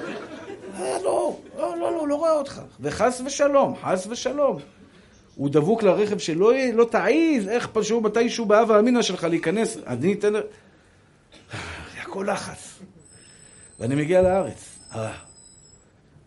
[0.76, 2.62] אה, לא, לא, לא, לא, לא רואה אותך.
[2.80, 4.58] וחס ושלום, חס ושלום.
[5.36, 9.78] הוא דבוק לרכב שלא לא תעיז, איך פשוט מתישהו באב אמינא שלך להיכנס.
[9.88, 10.34] אני אתן...
[10.34, 10.42] זה
[12.02, 12.80] הכל לחץ.
[13.80, 14.80] ואני מגיע לארץ.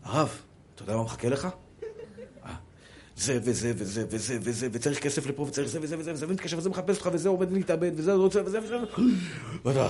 [0.04, 0.40] הרב,
[0.82, 1.48] אתה יודע מה מחכה לך?
[3.16, 6.70] זה וזה וזה וזה וזה, וצריך כסף לפה, וצריך זה וזה וזה וזה, ומתקשר וזה
[6.70, 8.76] מחפש אותך, וזה עומד להתאבד, וזה רוצה וזה וזה.
[9.64, 9.86] ואתה,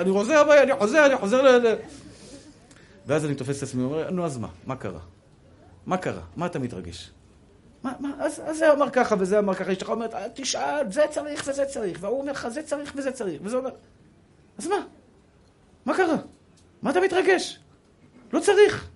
[0.00, 1.74] אני חוזר הביתה, אני חוזר, אני חוזר ל...
[3.06, 5.00] ואז אני תופס את עצמי ואומר, נו אז מה, מה קרה?
[5.86, 6.22] מה קרה?
[6.36, 7.10] מה אתה מתרגש?
[7.82, 11.44] מה, מה, אז, אז זה אמר ככה וזה אמר ככה, אשתך אומרת, תשאל, זה צריך
[11.48, 13.70] וזה צריך, והוא אומר לך, זה צריך וזה צריך, וזה אומר,
[14.58, 14.76] אז מה?
[15.84, 16.16] מה קרה?
[16.82, 17.58] מה אתה מתרגש?
[18.32, 18.88] לא צריך.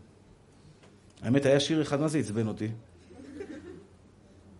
[1.22, 2.68] האמת, היה שיר אחד, מה זה עצבן אותי?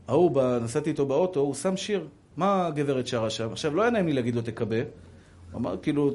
[0.09, 2.09] ההוא, נסעתי איתו באוטו, הוא שם שיר.
[2.37, 3.53] מה הגברת שרה שם?
[3.53, 4.77] עכשיו, לא היה נעים לי להגיד לו תקבה.
[4.77, 6.15] הוא אמר, כאילו,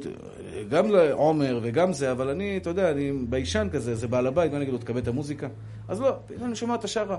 [0.70, 4.58] גם לעומר וגם זה, אבל אני, אתה יודע, אני ביישן כזה, זה בעל הבית, מה
[4.58, 5.48] אני אגיד לו, תקבל את המוזיקה?
[5.88, 7.18] אז לא, אני שומע את השרה.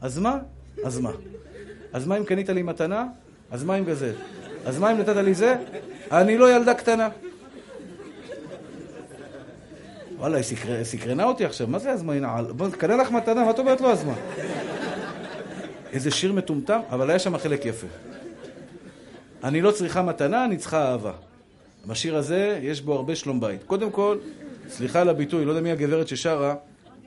[0.00, 0.38] אז מה?
[0.84, 1.10] אז מה?
[1.92, 3.06] אז מה אם קנית לי מתנה?
[3.50, 4.12] אז מה אם גזל?
[4.64, 5.56] אז מה אם נתת לי זה?
[6.10, 7.08] אני לא ילדה קטנה.
[10.22, 10.84] וואלה, היא סקר...
[10.84, 12.44] סקרנה אותי עכשיו, מה זה נעל?
[12.44, 14.14] בוא, קנה לך מתנה, מה את אומרת לו אז מה?
[15.92, 17.86] איזה שיר מטומטם, אבל היה שם חלק יפה.
[19.44, 21.12] אני לא צריכה מתנה, אני צריכה אהבה.
[21.86, 23.62] בשיר הזה יש בו הרבה שלום בית.
[23.62, 24.18] קודם כל,
[24.68, 26.54] סליחה על הביטוי, לא יודע מי הגברת ששרה,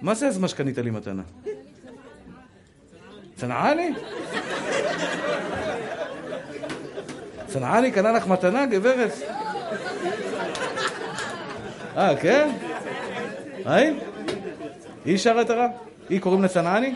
[0.01, 1.23] מה זה אז מה שקנית לי מתנה?
[3.36, 3.93] צנעני?
[7.47, 9.12] צנעני קנה לך מתנה, גברת?
[11.97, 12.74] אה, כן?
[13.65, 13.99] היי?
[15.06, 15.69] היא שרה את הרב?
[16.10, 16.95] היא קוראים לה צנעני?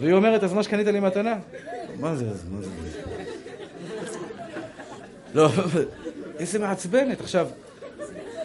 [0.00, 1.34] והיא אומרת, אז מה שקנית לי מתנה?
[2.00, 2.70] מה זה, מה זה?
[5.34, 5.48] לא,
[6.38, 7.20] איזה מעצבנת.
[7.20, 7.48] עכשיו,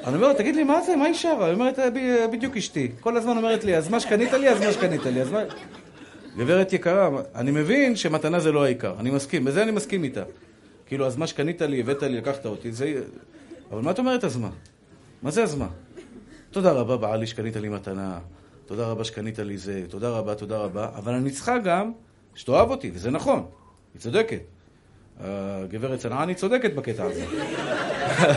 [0.03, 0.95] אני אומר תגיד לי, מה זה?
[0.95, 1.45] מה היא שרה?
[1.45, 1.79] היא אומרת,
[2.31, 2.91] בדיוק אשתי.
[2.99, 5.41] כל הזמן אומרת לי, אז מה שקנית לי, אז מה שקנית לי, אז מה...
[6.37, 10.23] גברת יקרה, אני מבין שמתנה זה לא העיקר, אני מסכים, בזה אני מסכים איתה.
[10.85, 13.01] כאילו, אז מה שקנית לי, הבאת לי, לקחת אותי, זה...
[13.71, 14.49] אבל מה את אומרת אז מה?
[15.21, 15.67] מה זה אז מה?
[16.53, 18.19] תודה רבה, בעלי, שקנית לי מתנה,
[18.65, 21.91] תודה רבה שקנית לי זה, תודה רבה, תודה רבה, אבל אני צריכה גם
[22.35, 23.45] שתאהב אותי, וזה נכון,
[23.93, 24.39] היא צודקת.
[25.19, 27.25] הגברת צנעני צודקת בקטע הזה.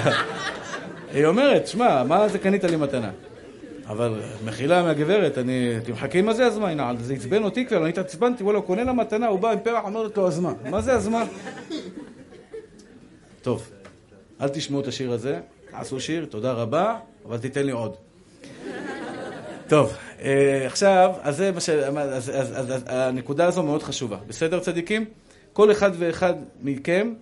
[1.15, 3.11] היא אומרת, שמע, מה זה קנית לי מתנה?
[3.87, 5.79] אבל מחילה מהגברת, אני...
[5.79, 6.71] אתם מחכים מה זה אז מה?
[6.71, 9.59] הנה, זה עצבן אותי כבר, אני התעצבנתי, וואלה, הוא קונה לה מתנה, הוא בא עם
[9.61, 10.53] פרח, אומרת לו, אז מה?
[10.71, 11.25] מה זה אז מה?
[13.43, 13.71] טוב,
[14.41, 18.06] אל תשמעו את השיר הזה, תעשו שיר, תודה רבה, אבל תיתן לי עוד.
[19.69, 21.69] טוב, אה, עכשיו, אז זה מה ש...
[21.69, 24.17] אז, אז, אז, אז הנקודה הזו מאוד חשובה.
[24.29, 25.05] בסדר, צדיקים?
[25.53, 27.15] כל אחד ואחד מכם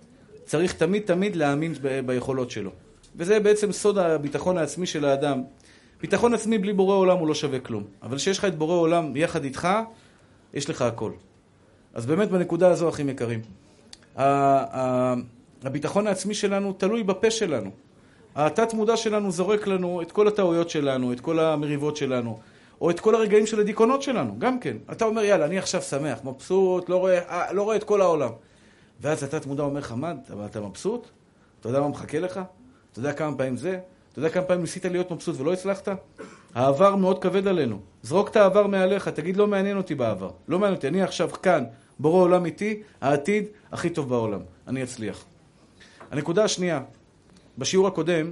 [0.45, 2.71] צריך תמיד תמיד להאמין ב, ביכולות שלו.
[3.15, 5.43] וזה בעצם סוד הביטחון העצמי של האדם.
[6.01, 7.83] ביטחון עצמי בלי בורא עולם הוא לא שווה כלום.
[8.03, 9.67] אבל כשיש לך את בורא עולם יחד איתך,
[10.53, 11.11] יש לך הכל.
[11.93, 13.41] אז באמת בנקודה הזו, אחים יקרים,
[15.63, 17.71] הביטחון העצמי שלנו תלוי בפה שלנו.
[18.35, 22.39] התת מודע שלנו זורק לנו את כל הטעויות שלנו, את כל המריבות שלנו,
[22.81, 24.77] או את כל הרגעים של הדיכאונות שלנו, גם כן.
[24.91, 28.29] אתה אומר, יאללה, אני עכשיו שמח, מבסוט, לא רואה, אה, לא רואה את כל העולם.
[29.01, 31.07] ואז התת מודע אומר לך, מה, אבל אתה מבסוט?
[31.59, 32.39] אתה יודע מה מחכה לך?
[32.91, 33.79] אתה יודע כמה פעמים זה?
[34.11, 35.87] אתה יודע כמה פעמים ניסית להיות מבסוט ולא הצלחת?
[36.55, 37.79] העבר מאוד כבד עלינו.
[38.03, 40.29] זרוק את העבר מעליך, תגיד, לא מעניין אותי בעבר.
[40.47, 41.63] לא מעניין אותי, אני עכשיו כאן,
[41.99, 44.39] בורא עולם איתי, העתיד הכי טוב בעולם.
[44.67, 45.25] אני אצליח.
[46.11, 46.81] הנקודה השנייה,
[47.57, 48.31] בשיעור הקודם,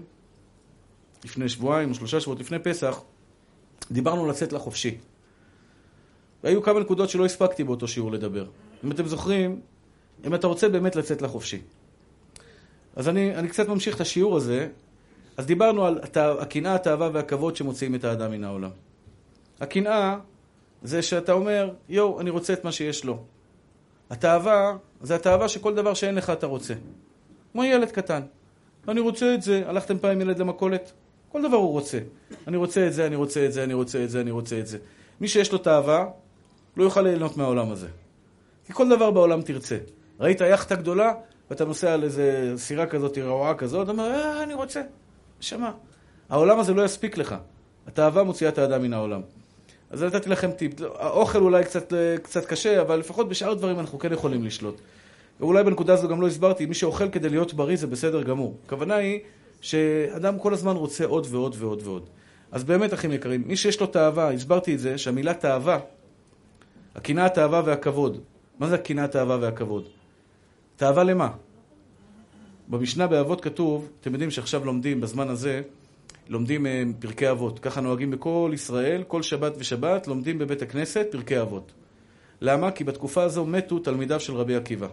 [1.24, 3.02] לפני שבועיים או שלושה שבועות לפני פסח,
[3.92, 4.98] דיברנו לצאת לחופשי.
[6.44, 8.46] והיו כמה נקודות שלא הספקתי באותו שיעור לדבר.
[8.84, 9.62] אם אתם זוכרים,
[10.26, 11.62] אם אתה רוצה באמת לצאת לחופשי.
[12.96, 14.70] אז אני, אני קצת ממשיך את השיעור הזה.
[15.38, 16.00] אז דיברנו על
[16.40, 18.70] הקנאה, התאווה והכבוד שמוציאים את האדם מן העולם.
[19.60, 20.18] הקנאה
[20.84, 23.24] זה שאתה אומר, יואו, אני רוצה את מה שיש לו.
[24.10, 26.74] התאווה זה התאווה שכל דבר שאין לך אתה רוצה.
[27.52, 28.22] כמו ילד קטן.
[28.88, 29.64] אני רוצה את זה.
[29.66, 30.92] הלכתם פעם עם ילד למכולת?
[31.32, 32.00] כל דבר הוא רוצה.
[32.48, 34.68] אני רוצה את זה, אני רוצה את זה, אני רוצה את זה, אני רוצה את
[34.68, 34.78] זה.
[35.22, 36.06] מי שיש לו תאווה,
[36.78, 37.88] לא יוכל ליהנות מהעולם הזה.
[38.68, 39.78] כי כל דבר בעולם תרצה.
[40.20, 41.14] ראית יאכטה גדולה,
[41.50, 44.82] ואתה נוסע על איזה סירה כזאת, רעועה כזאת, אומר, אה, אני רוצה.
[45.40, 45.72] נשמה.
[46.30, 47.36] העולם הזה לא יספיק לך.
[47.88, 49.22] התאווה מוציאה את האדם מן העולם.
[49.90, 50.74] אז נתתי לכם טיפ.
[50.82, 51.94] האוכל אולי קצת,
[52.24, 54.82] קצת קשה, אבל לפחות בשאר דברים אנחנו כן יכולים לשלוט.
[55.40, 58.58] ואולי בנקודה הזו גם לא הסברתי, מי שאוכל כדי להיות בריא זה בסדר גמור.
[58.66, 59.20] הכוונה היא
[59.62, 62.10] שאדם כל הזמן רוצה עוד ועוד ועוד ועוד.
[62.52, 65.80] אז באמת, אחים יקרים, מי שיש לו תאווה, הסברתי את זה, שהמילה תאווה,
[66.96, 68.22] הקנאה, התאווה והכבוד.
[68.60, 69.88] מה זה הקנאה, התאווה והכבוד?
[70.76, 71.30] תאווה למה?
[72.68, 75.62] במשנה באבות כתוב, אתם יודעים שעכשיו לומדים, בזמן הזה,
[76.30, 77.60] לומדים אה, פרקי אבות.
[77.60, 81.72] ככה נוהגים בכל ישראל, כל שבת ושבת, לומדים בבית הכנסת פרקי אבות.
[82.42, 82.72] למה?
[82.72, 84.88] כי בתקופה הזו מתו תלמידיו של רבי עקיבא.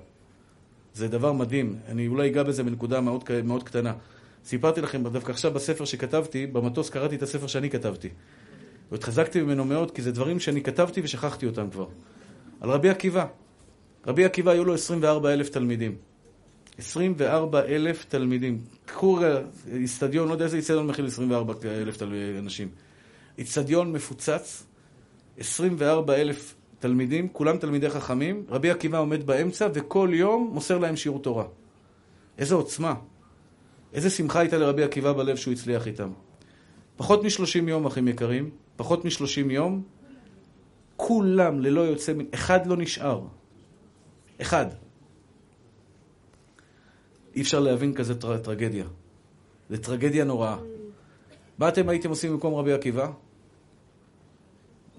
[0.95, 3.93] זה דבר מדהים, אני אולי אגע בזה בנקודה מאוד, מאוד קטנה.
[4.45, 8.09] סיפרתי לכם, דווקא עכשיו בספר שכתבתי, במטוס קראתי את הספר שאני כתבתי.
[8.93, 11.87] והתחזקתי ממנו מאוד, כי זה דברים שאני כתבתי ושכחתי אותם כבר.
[12.61, 13.27] על רבי עקיבא.
[14.07, 15.97] רבי עקיבא היו לו 24 אלף תלמידים.
[16.79, 18.59] 24 אלף תלמידים.
[18.87, 19.19] קחו
[19.73, 22.03] איצטדיון, לא יודע איזה איצטדיון מכיל 24 אלף
[22.39, 22.69] אנשים.
[23.39, 24.67] איצטדיון מפוצץ,
[25.39, 31.23] 24 אלף תלמידים, כולם תלמידי חכמים, רבי עקיבא עומד באמצע וכל יום מוסר להם שיעור
[31.23, 31.45] תורה.
[32.39, 32.95] איזה עוצמה.
[33.93, 36.11] איזה שמחה הייתה לרבי עקיבא בלב שהוא הצליח איתם.
[36.97, 39.83] פחות משלושים יום, אחים יקרים, פחות משלושים יום,
[40.97, 43.21] כולם ללא יוצא, אחד לא נשאר.
[44.41, 44.67] אחד.
[47.35, 48.39] אי אפשר להבין כזה טר...
[48.39, 48.85] טרגדיה.
[49.71, 50.57] זה טרגדיה נוראה.
[51.59, 53.11] מה אתם הייתם עושים במקום רבי עקיבא?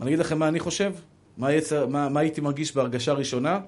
[0.02, 0.94] אני אגיד לכם מה אני חושב?
[1.42, 3.60] מה, יצר, מה, מה הייתי מרגיש בהרגשה ראשונה?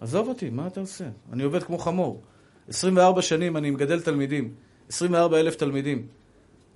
[0.00, 1.04] עזוב אותי, מה אתה עושה?
[1.32, 2.22] אני עובד כמו חמור.
[2.68, 4.54] 24 שנים אני מגדל תלמידים,
[4.88, 6.06] 24 אלף תלמידים,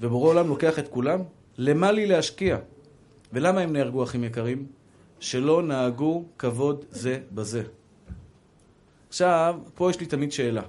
[0.01, 1.21] ובורא עולם לוקח את כולם?
[1.59, 2.59] למה לי להשקיע?
[3.33, 4.67] ולמה הם נהרגו, אחים יקרים?
[5.21, 7.63] שלא נהגו כבוד זה בזה.
[9.09, 10.63] עכשיו, פה יש לי תמיד שאלה.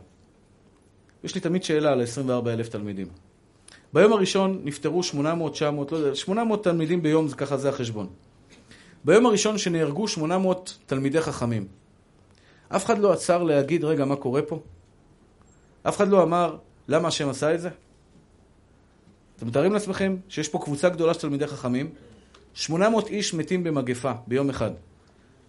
[1.23, 3.07] יש לי תמיד שאלה על 24 אלף תלמידים.
[3.93, 8.09] ביום הראשון נפטרו 800, 900, לא יודע, 800 תלמידים ביום, זה ככה זה החשבון.
[9.05, 11.67] ביום הראשון שנהרגו 800 תלמידי חכמים,
[12.75, 14.59] אף אחד לא עצר להגיד, רגע, מה קורה פה?
[15.83, 17.69] אף אחד לא אמר, למה השם עשה את זה?
[19.37, 21.89] אתם מתארים לעצמכם שיש פה קבוצה גדולה של תלמידי חכמים,
[22.53, 24.71] 800 איש מתים במגפה ביום אחד.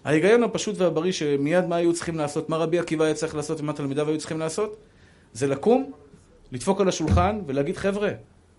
[0.05, 3.73] ההיגיון הפשוט והבריא שמיד מה היו צריכים לעשות, מה רבי עקיבא היה צריך לעשות ומה
[3.73, 4.77] תלמידיו היו צריכים לעשות,
[5.33, 5.93] זה לקום,
[6.53, 8.11] לדפוק על השולחן ולהגיד, חבר'ה,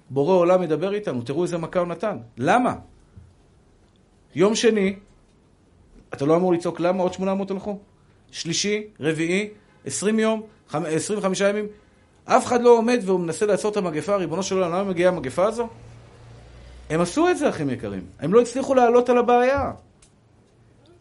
[0.10, 2.17] בורא עולם ידבר איתנו, תראו איזה מכה הוא נתן.
[2.38, 2.75] למה?
[4.36, 4.96] יום שני,
[6.13, 7.80] אתה לא אמור לצעוק למה עוד 800 הלכו?
[8.32, 9.50] שלישי, רביעי,
[9.86, 10.41] 20 יום,
[10.74, 11.67] 25 ימים,
[12.26, 15.46] אף אחד לא עומד והוא מנסה לעצור את המגפה, ריבונו של עולם, למה מגיעה המגפה
[15.46, 15.67] הזו?
[16.89, 18.06] הם עשו את זה, אחים יקרים.
[18.19, 19.72] הם לא הצליחו לעלות על הבעיה.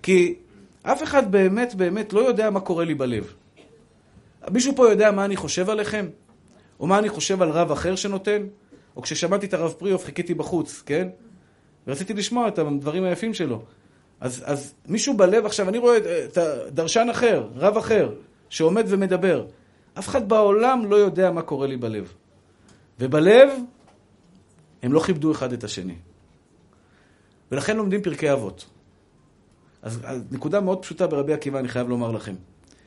[0.02, 0.34] כי
[0.82, 3.34] אף אחד באמת באמת לא יודע מה קורה לי בלב.
[4.50, 6.06] מישהו פה יודע מה אני חושב עליכם?
[6.80, 8.42] או מה אני חושב על רב אחר שנותן?
[8.96, 11.08] או כששמעתי את הרב פריאוף חיכיתי בחוץ, כן?
[11.86, 13.62] ורציתי לשמוע את הדברים היפים שלו.
[14.20, 16.38] אז, אז מישהו בלב עכשיו, אני רואה את
[16.72, 18.14] דרשן אחר, רב אחר,
[18.48, 19.44] שעומד ומדבר.
[19.98, 22.12] אף אחד בעולם לא יודע מה קורה לי בלב.
[23.00, 23.50] ובלב,
[24.82, 25.94] הם לא כיבדו אחד את השני.
[27.52, 28.66] ולכן לומדים פרקי אבות.
[29.82, 32.34] אז, אז נקודה מאוד פשוטה ברבי עקיבא, אני חייב לומר לכם.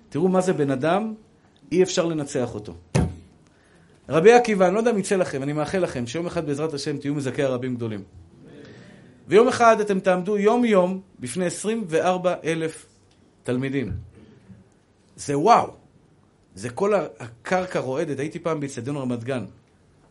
[0.10, 1.14] תראו מה זה בן אדם,
[1.72, 2.74] אי אפשר לנצח אותו.
[4.10, 6.98] רבי עקיבא, אני לא יודע אם יצא לכם, אני מאחל לכם שיום אחד בעזרת השם
[6.98, 8.04] תהיו מזכי הרבים גדולים.
[9.28, 12.86] ויום אחד אתם תעמדו יום-יום בפני 24 אלף
[13.44, 13.92] תלמידים.
[15.16, 15.74] זה וואו.
[16.56, 18.20] זה כל הקרקע רועדת.
[18.20, 19.46] הייתי פעם באצטדיון רמת גן,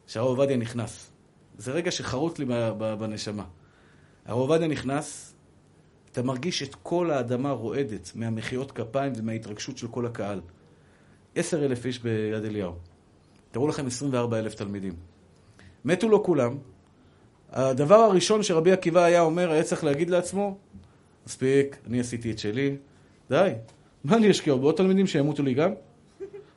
[0.07, 1.11] שהרב עובדיה נכנס.
[1.59, 2.45] זה רגע שחרוט לי
[2.99, 3.45] בנשמה.
[4.27, 5.35] הרב עובדיה נכנס,
[6.13, 10.41] אתה מרגיש את כל האדמה רועדת מהמחיאות כפיים ומההתרגשות של כל הקהל.
[11.35, 12.73] עשר אלף איש ביד אליהו.
[13.51, 14.93] תראו לכם 24 אלף תלמידים.
[15.85, 16.57] מתו לו כולם.
[17.55, 20.57] הדבר הראשון שרבי עקיבא היה אומר, היה צריך להגיד לעצמו,
[21.27, 22.77] מספיק, אני עשיתי את שלי,
[23.31, 23.53] די,
[24.05, 24.55] מה אני אשקיע?
[24.55, 25.73] בעוד תלמידים שימותו לי גם?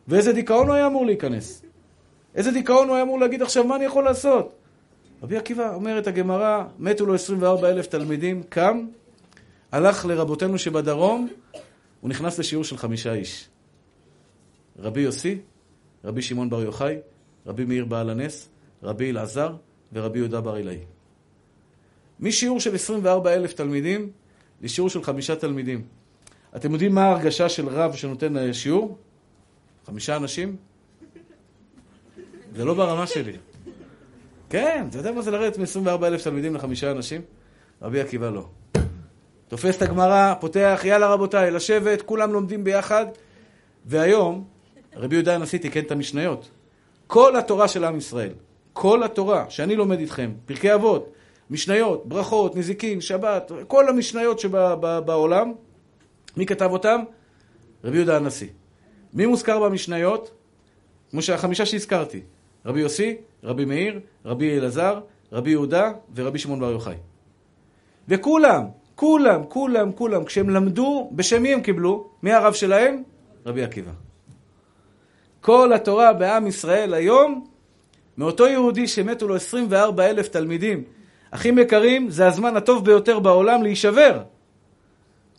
[0.07, 1.63] ואיזה דיכאון הוא היה אמור להיכנס?
[2.35, 4.55] איזה דיכאון הוא היה אמור להגיד עכשיו, מה אני יכול לעשות?
[5.23, 8.85] רבי עקיבא, אומרת הגמרא, מתו לו 24 אלף תלמידים, קם,
[9.71, 11.27] הלך לרבותינו שבדרום,
[12.01, 13.49] הוא נכנס לשיעור של חמישה איש.
[14.79, 15.37] רבי יוסי,
[16.03, 16.95] רבי שמעון בר יוחאי,
[17.45, 18.49] רבי מאיר בעל הנס,
[18.83, 19.55] רבי אלעזר
[19.93, 20.79] ורבי יהודה בר אילאי.
[22.19, 24.11] משיעור של 24 אלף תלמידים
[24.61, 25.81] לשיעור של חמישה תלמידים.
[26.55, 28.97] אתם יודעים מה ההרגשה של רב שנותן שיעור?
[29.85, 30.55] חמישה אנשים?
[32.55, 33.33] זה לא ברמה שלי.
[34.49, 37.21] כן, אתה יודע מה זה לרדת מ-24 אלף תלמידים לחמישה אנשים?
[37.81, 38.47] רבי עקיבא לא.
[39.47, 43.05] תופס את הגמרא, פותח, יאללה רבותיי, לשבת, כולם לומדים ביחד.
[43.85, 44.43] והיום,
[44.95, 46.49] רבי יהודה הנשיא תיקן את המשניות.
[47.07, 48.33] כל התורה של עם ישראל,
[48.79, 51.13] כל התורה שאני לומד איתכם, פרקי אבות,
[51.49, 55.53] משניות, ברכות, נזיקין, שבת, כל המשניות שבעולם,
[56.37, 57.01] מי כתב אותם?
[57.83, 58.47] רבי יהודה הנשיא.
[59.13, 60.31] מי מוזכר במשניות?
[61.11, 62.21] כמו שהחמישה שהזכרתי,
[62.65, 64.99] רבי יוסי, רבי מאיר, רבי אלעזר,
[65.31, 66.95] רבי יהודה ורבי שמעון בר יוחאי.
[68.07, 68.63] וכולם,
[68.95, 72.09] כולם, כולם, כולם, כשהם למדו, בשם מי הם קיבלו?
[72.23, 73.03] מי הרב שלהם?
[73.45, 73.91] רבי עקיבא.
[75.41, 77.46] כל התורה בעם ישראל היום,
[78.17, 80.83] מאותו יהודי שמתו לו 24 אלף תלמידים.
[81.31, 84.23] אחים יקרים, זה הזמן הטוב ביותר בעולם להישבר.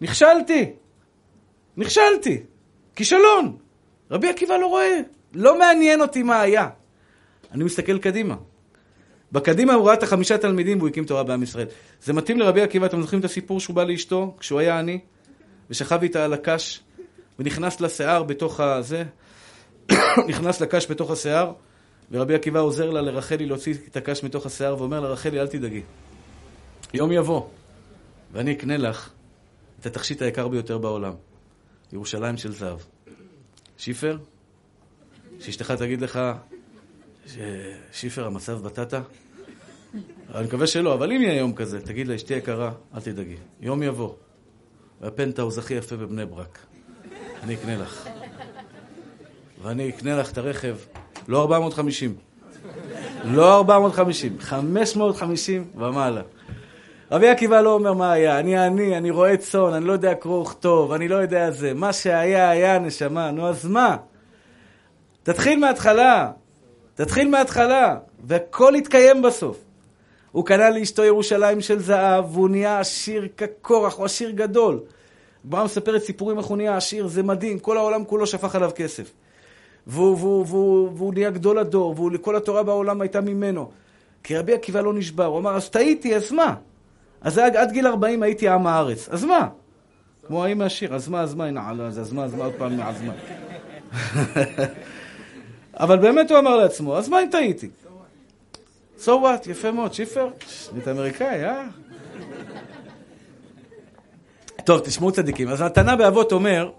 [0.01, 0.73] נכשלתי.
[1.77, 2.43] נכשלתי.
[2.97, 3.57] כישלון.
[4.11, 5.01] רבי עקיבא לא רואה.
[5.35, 6.69] לא מעניין אותי מה היה.
[7.53, 8.37] אני מסתכל קדימה.
[9.33, 11.67] בקדימה הוא ראה את החמישה תלמידים והוא הקים תורה בעם ישראל.
[12.03, 14.99] זה מתאים לרבי עקיבא, אתם זוכרים את הסיפור שהוא בא לאשתו כשהוא היה עני?
[15.71, 16.81] ושכב איתה על הקש
[17.39, 19.05] ונכנס לשיער בתוך הזה,
[20.29, 21.53] נכנס לקש בתוך השיער
[22.11, 25.83] ורבי עקיבא עוזר לה לרחלי להוציא את הקש מתוך השיער ואומר לה, רחלי, אל תדאגי.
[26.95, 27.47] יום יבוא
[28.33, 29.11] ואני אקנה לך
[29.81, 31.13] את התכשיט היקר ביותר בעולם,
[31.93, 32.79] ירושלים של זהב.
[33.79, 34.19] שיפר,
[35.41, 36.21] שאשתך תגיד לך,
[37.93, 39.03] שיפר, המצב בטטה?
[40.35, 43.37] אני מקווה שלא, אבל אם יהיה יום כזה, תגיד לה, אשתי יקרה, אל תדאגי.
[43.61, 44.15] יום יבוא,
[45.01, 46.59] והפנטהאוז הכי יפה בבני ברק.
[47.43, 48.09] אני אקנה לך.
[49.63, 50.77] ואני אקנה לך את הרכב,
[51.29, 52.15] לא 450.
[53.25, 56.23] לא 450, 550 ומעלה.
[57.13, 60.43] רבי עקיבא לא אומר מה היה, אני עני, אני רואה צאן, אני לא יודע קרוא
[60.43, 61.75] וכתוב, אני לא יודע זה.
[61.75, 63.31] מה שהיה, היה, נשמה.
[63.31, 63.97] נו, אז מה?
[65.23, 66.31] תתחיל מההתחלה.
[66.95, 69.59] תתחיל מההתחלה, והכל יתקיים בסוף.
[70.33, 74.81] הוא קנה לאשתו ירושלים של זהב, והוא נהיה עשיר כקורח, הוא עשיר גדול.
[75.45, 79.13] הגמרא מספרת סיפורים איך הוא נהיה עשיר, זה מדהים, כל העולם כולו שפך עליו כסף.
[79.89, 83.71] והוא, והוא, והוא, והוא נהיה גדול הדור, וכל התורה בעולם הייתה ממנו.
[84.23, 86.55] כי רבי עקיבא לא נשבר, הוא אמר, אז טעיתי, אז מה?
[87.21, 89.49] אז עד, גיל 40 הייתי עם הארץ, אז מה?
[90.27, 93.03] כמו האם מהשיר, אז מה, אז מה, הנה, אז מה, אז מה, עוד פעם, אז
[93.03, 93.13] מה.
[95.81, 97.69] אבל באמת הוא אמר לעצמו, אז מה אם טעיתי?
[99.01, 101.65] So what, יפה מאוד, שיפר, שנית אמריקאי, אה?
[104.65, 105.49] טוב, תשמעו צדיקים.
[105.49, 106.71] אז התנא באבות אומר,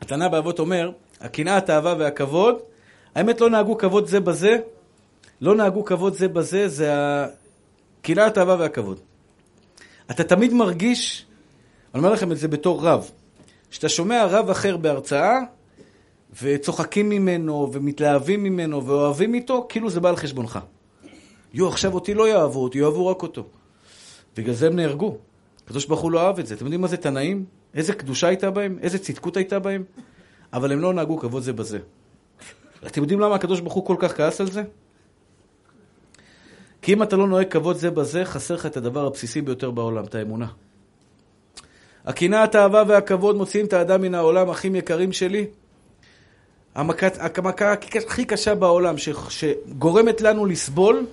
[0.00, 0.90] התנא באבות אומר,
[1.24, 2.58] הקנאה, התאווה והכבוד,
[3.14, 4.56] האמת לא נהגו כבוד זה בזה,
[5.40, 9.00] לא נהגו כבוד זה בזה, זה הקנאה, התאווה והכבוד.
[10.10, 11.26] אתה תמיד מרגיש,
[11.94, 13.10] אני אומר לכם את זה בתור רב,
[13.70, 15.38] כשאתה שומע רב אחר בהרצאה,
[16.42, 20.58] וצוחקים ממנו, ומתלהבים ממנו, ואוהבים איתו, כאילו זה בא על חשבונך.
[21.54, 23.44] יו, עכשיו אותי לא יאהבו אותי, יאהבו רק אותו.
[24.36, 25.16] בגלל זה הם נהרגו.
[25.64, 26.54] הקדוש ברוך הוא לא אהב את זה.
[26.54, 27.44] אתם יודעים מה זה תנאים?
[27.74, 28.78] איזה קדושה הייתה בהם?
[28.82, 29.84] איזה צדקות הייתה בהם?
[30.54, 31.78] אבל הם לא נהגו כבוד זה בזה.
[32.86, 34.62] אתם יודעים למה הקדוש ברוך הוא כל כך כעס על זה?
[36.82, 40.04] כי אם אתה לא נוהג כבוד זה בזה, חסר לך את הדבר הבסיסי ביותר בעולם,
[40.04, 40.46] את האמונה.
[42.04, 45.46] הקנאה, התאווה והכבוד מוציאים את האדם מן העולם, אחים יקרים שלי.
[46.74, 51.06] המכה, המכה הכי קשה בעולם, ש, שגורמת לנו לסבול,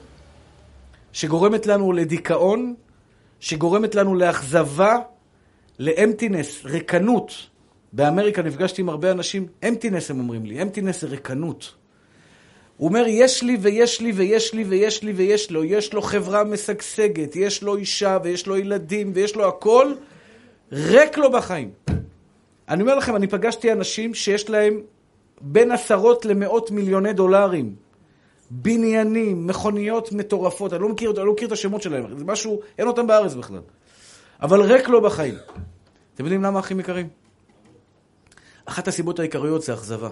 [1.13, 2.75] שגורמת לנו לדיכאון,
[3.39, 4.95] שגורמת לנו לאכזבה,
[5.79, 7.50] לאמפטינס, ריקנות.
[7.93, 11.73] באמריקה נפגשתי עם הרבה אנשים, אמפטינס הם אומרים לי, אמפטינס זה ריקנות.
[12.77, 16.43] הוא אומר, יש לי ויש לי ויש לי ויש לי ויש לו, יש לו חברה
[16.43, 19.93] משגשגת, יש לו אישה ויש לו ילדים ויש לו הכל,
[20.71, 21.71] ריק לו בחיים.
[22.69, 24.81] אני אומר לכם, אני פגשתי אנשים שיש להם
[25.41, 27.75] בין עשרות למאות מיליוני דולרים.
[28.49, 32.87] בניינים, מכוניות מטורפות, אני לא מכיר, אני לא מכיר את השמות שלהם, זה משהו, אין
[32.87, 33.61] אותם בארץ בכלל.
[34.41, 35.35] אבל ריק לו בחיים.
[36.15, 37.20] אתם יודעים למה אחים יקרים?
[38.65, 40.09] אחת הסיבות העיקריות זה אכזבה.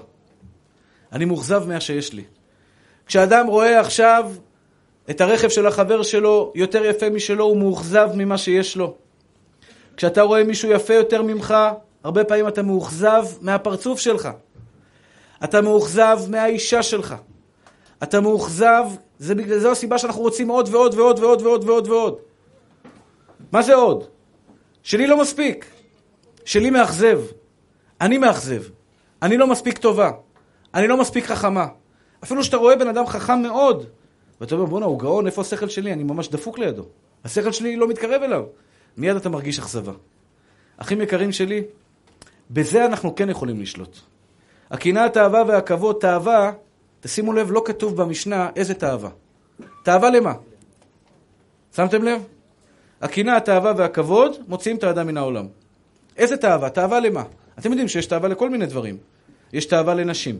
[1.11, 2.23] אני מאוכזב מה שיש לי.
[3.05, 4.31] כשאדם רואה עכשיו
[5.09, 8.95] את הרכב של החבר שלו יותר יפה משלו, הוא מאוכזב ממה שיש לו.
[9.97, 11.55] כשאתה רואה מישהו יפה יותר ממך,
[12.03, 14.29] הרבה פעמים אתה מאוכזב מהפרצוף שלך.
[15.43, 17.15] אתה מאוכזב מהאישה שלך.
[18.03, 18.83] אתה מאוכזב,
[19.19, 22.17] זה בגלל זו הסיבה שאנחנו רוצים עוד ועוד ועוד ועוד ועוד ועוד ועוד.
[23.51, 24.03] מה זה עוד?
[24.83, 25.65] שלי לא מספיק.
[26.45, 27.21] שלי מאכזב.
[28.01, 28.63] אני מאכזב.
[29.21, 30.11] אני לא מספיק טובה.
[30.73, 31.67] אני לא מספיק חכמה.
[32.23, 33.85] אפילו שאתה רואה בן אדם חכם מאוד,
[34.41, 35.93] ואתה אומר, בואנה, הוא גאון, איפה השכל שלי?
[35.93, 36.85] אני ממש דפוק לידו.
[37.23, 38.43] השכל שלי לא מתקרב אליו.
[38.97, 39.93] מיד אתה מרגיש אכזבה.
[40.77, 41.63] אחים יקרים שלי,
[42.51, 43.97] בזה אנחנו כן יכולים לשלוט.
[44.71, 46.51] הקנאה, התאווה והכבוד, תאווה,
[46.99, 49.09] תשימו לב, לא כתוב במשנה איזה תאווה.
[49.83, 50.33] תאווה למה?
[51.75, 52.21] שמתם לב?
[53.01, 55.47] הקנאה, התאווה והכבוד מוציאים את האדם מן העולם.
[56.17, 56.69] איזה תאווה?
[56.69, 57.23] תאווה למה?
[57.59, 58.97] אתם יודעים שיש תאווה לכל מיני דברים.
[59.53, 60.39] יש תאווה לנשים,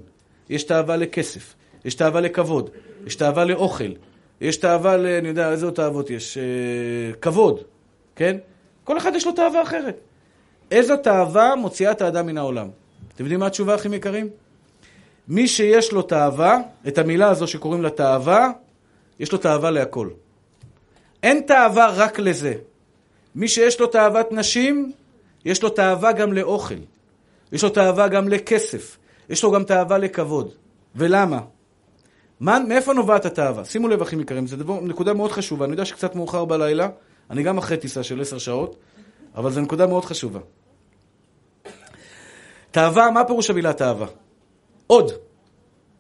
[0.50, 1.56] יש תאווה לכסף,
[1.86, 2.70] יש תאווה לכבוד,
[3.06, 3.92] יש תאווה לאוכל,
[4.42, 5.06] יש תאווה ל...
[5.06, 6.38] אני יודע, איזה עוד תאוות יש?
[6.38, 7.60] אה, כבוד,
[8.16, 8.38] כן?
[8.84, 10.00] כל אחד יש לו תאווה אחרת.
[10.72, 12.68] איזו תאווה מוציאה את האדם מן העולם?
[13.16, 14.30] אתם יודעים מה התשובה, אחים יקרים?
[15.28, 16.58] מי שיש לו תאווה,
[16.88, 18.52] את המילה הזו שקוראים לה תאווה,
[19.20, 20.10] יש לו תאווה להכל.
[21.24, 22.54] אין תאווה רק לזה.
[23.36, 24.92] מי שיש לו תאוות נשים,
[25.46, 26.76] יש לו תאווה גם לאוכל.
[27.52, 28.98] יש לו תאווה גם לכסף.
[29.30, 30.52] יש לו גם תאווה לכבוד.
[30.96, 31.40] ולמה?
[32.40, 33.66] מה, מאיפה נובעת התאווה?
[33.66, 35.66] שימו לב, אחים יקרים, זו נקודה מאוד חשובה.
[35.66, 36.90] אני יודע שקצת מאוחר בלילה,
[37.30, 38.76] אני גם אחרי טיסה של עשר שעות,
[39.36, 40.40] אבל זו נקודה מאוד חשובה.
[42.72, 44.08] תאווה, מה פירוש המילה תאווה?
[44.88, 45.12] עוד.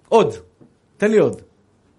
[0.10, 0.34] עוד.
[0.98, 1.42] תן לי עוד.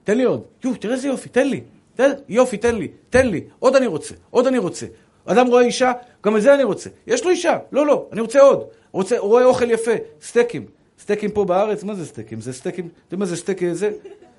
[0.05, 0.42] תן לי עוד.
[0.64, 1.61] יו, תראה איזה יופי, תן לי.
[1.94, 2.88] תן, יופי, תן לי.
[3.11, 3.44] תן לי.
[3.59, 4.14] עוד אני רוצה.
[4.30, 4.86] עוד אני רוצה.
[5.24, 5.92] אדם רואה אישה,
[6.24, 6.90] גם את זה אני רוצה.
[7.07, 7.59] יש לו אישה.
[7.72, 8.64] לא, לא, אני רוצה עוד.
[8.93, 9.91] רוצה, רואה אוכל יפה.
[10.22, 10.66] סטייקים.
[10.99, 12.41] סטייקים פה בארץ, מה זה סטייקים?
[12.41, 13.88] זה סטייקים, אתה יודע מה זה סטייק זה?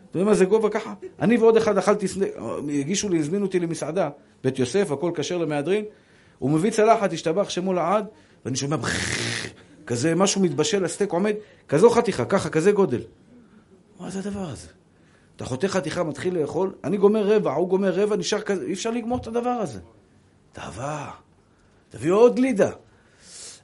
[0.09, 0.93] אתה יודע מה זה גובה ככה?
[1.19, 2.33] אני ועוד אחד אכלתי סטייק,
[2.79, 4.09] הגישו לי, הזמינו אותי למסעדה,
[4.43, 5.85] בית יוסף, הכל כשר למהדרין.
[6.39, 8.05] הוא מביא צלחת, השתבח שמו לעד,
[8.45, 8.77] ואני שומע
[9.87, 11.33] כזה משהו מתבשל, הסטייק עומד,
[11.67, 13.01] כזו חתיכה, ככה, כזה גודל.
[13.99, 14.67] מה זה הדבר הזה?
[15.35, 18.91] אתה חותך חתיכה, מתחיל לאכול, אני גומר רבע, הוא גומר רבע, נשאר כזה, אי אפשר
[18.91, 19.79] לגמור את הדבר הזה.
[20.53, 21.11] תאווה.
[21.89, 22.71] תביאו עוד גלידה.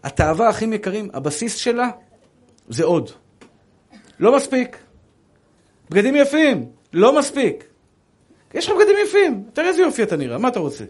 [0.08, 1.90] התאווה, אחים יקרים, הבסיס שלה
[2.70, 3.10] זה עוד.
[4.20, 4.78] לא מספיק.
[5.90, 7.64] בגדים יפים, לא מספיק.
[8.54, 10.84] יש לך בגדים יפים, תראה איזה יופי אתה נראה, מה אתה רוצה?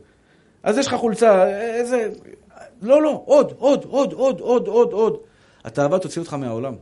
[0.64, 2.10] אז יש לך חולצה, איזה...
[2.82, 5.18] לא, לא, עוד, עוד, עוד, עוד, עוד, עוד, עוד.
[5.66, 6.76] התאווה תוציא אותך מהעולם.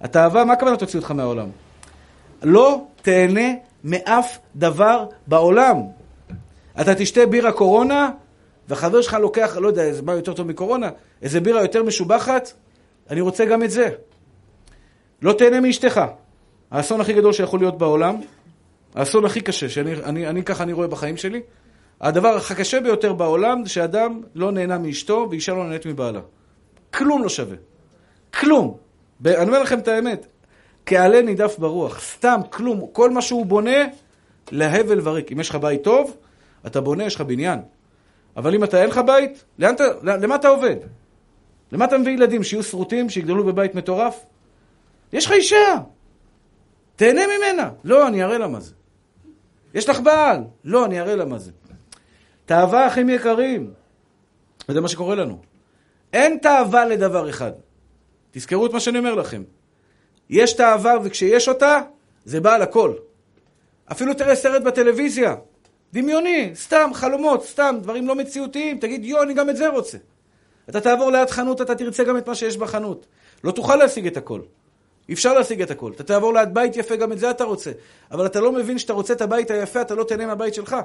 [0.00, 1.48] התאווה, מה הכוונה תוציא אותך מהעולם?
[2.42, 3.48] לא תהנה
[3.84, 5.76] מאף דבר בעולם.
[6.80, 8.10] אתה תשתה בירה קורונה,
[8.70, 10.88] וחבר שלך לוקח, לא יודע, איזה מה יותר טוב מקורונה,
[11.22, 12.52] איזה בירה יותר משובחת,
[13.10, 13.88] אני רוצה גם את זה.
[15.22, 16.00] לא תהנה מאשתך.
[16.70, 18.16] האסון הכי גדול שיכול להיות בעולם,
[18.94, 21.40] האסון הכי קשה, שאני אני, אני, ככה אני רואה בחיים שלי,
[22.00, 26.20] הדבר הקשה ביותר בעולם זה שאדם לא נהנה מאשתו ואישה לא נהנית מבעלה.
[26.94, 27.56] כלום לא שווה.
[28.34, 28.76] כלום.
[29.26, 30.26] אני אומר לכם את האמת,
[30.86, 32.86] כעלה נידף ברוח, סתם, כלום.
[32.92, 33.78] כל מה שהוא בונה,
[34.50, 35.32] להבל וריק.
[35.32, 36.16] אם יש לך בית טוב,
[36.66, 37.58] אתה בונה, יש לך בניין.
[38.36, 40.76] אבל אם אתה אין לך בית, לאן אתה, למה אתה עובד?
[41.72, 42.42] למה אתה מביא ילדים?
[42.42, 44.24] שיהיו שרוטים, שיגדלו בבית מטורף?
[45.12, 45.76] יש לך אישה,
[46.96, 47.70] תהנה ממנה.
[47.84, 48.74] לא, אני אראה לה מה זה.
[49.74, 50.44] יש לך בעל?
[50.64, 51.50] לא, אני אראה לה מה זה.
[52.46, 53.72] תאווה, אחים יקרים.
[54.68, 55.40] וזה מה שקורה לנו.
[56.12, 57.52] אין תאווה לדבר אחד.
[58.30, 59.42] תזכרו את מה שאני אומר לכם.
[60.30, 61.80] יש תאווה, וכשיש אותה,
[62.24, 62.94] זה בא על הכל.
[63.92, 65.36] אפילו תראה סרט בטלוויזיה,
[65.92, 68.78] דמיוני, סתם, חלומות, סתם, דברים לא מציאותיים.
[68.78, 69.98] תגיד, יו, אני גם את זה רוצה.
[70.68, 73.06] אתה תעבור ליד חנות, אתה תרצה גם את מה שיש בחנות.
[73.44, 74.40] לא תוכל להשיג את הכל.
[75.08, 75.92] אי אפשר להשיג את הכל.
[75.92, 77.70] אתה תעבור ליד בית יפה, גם את זה אתה רוצה.
[78.10, 80.76] אבל אתה לא מבין שאתה רוצה את הבית היפה, אתה לא תהנה מהבית שלך.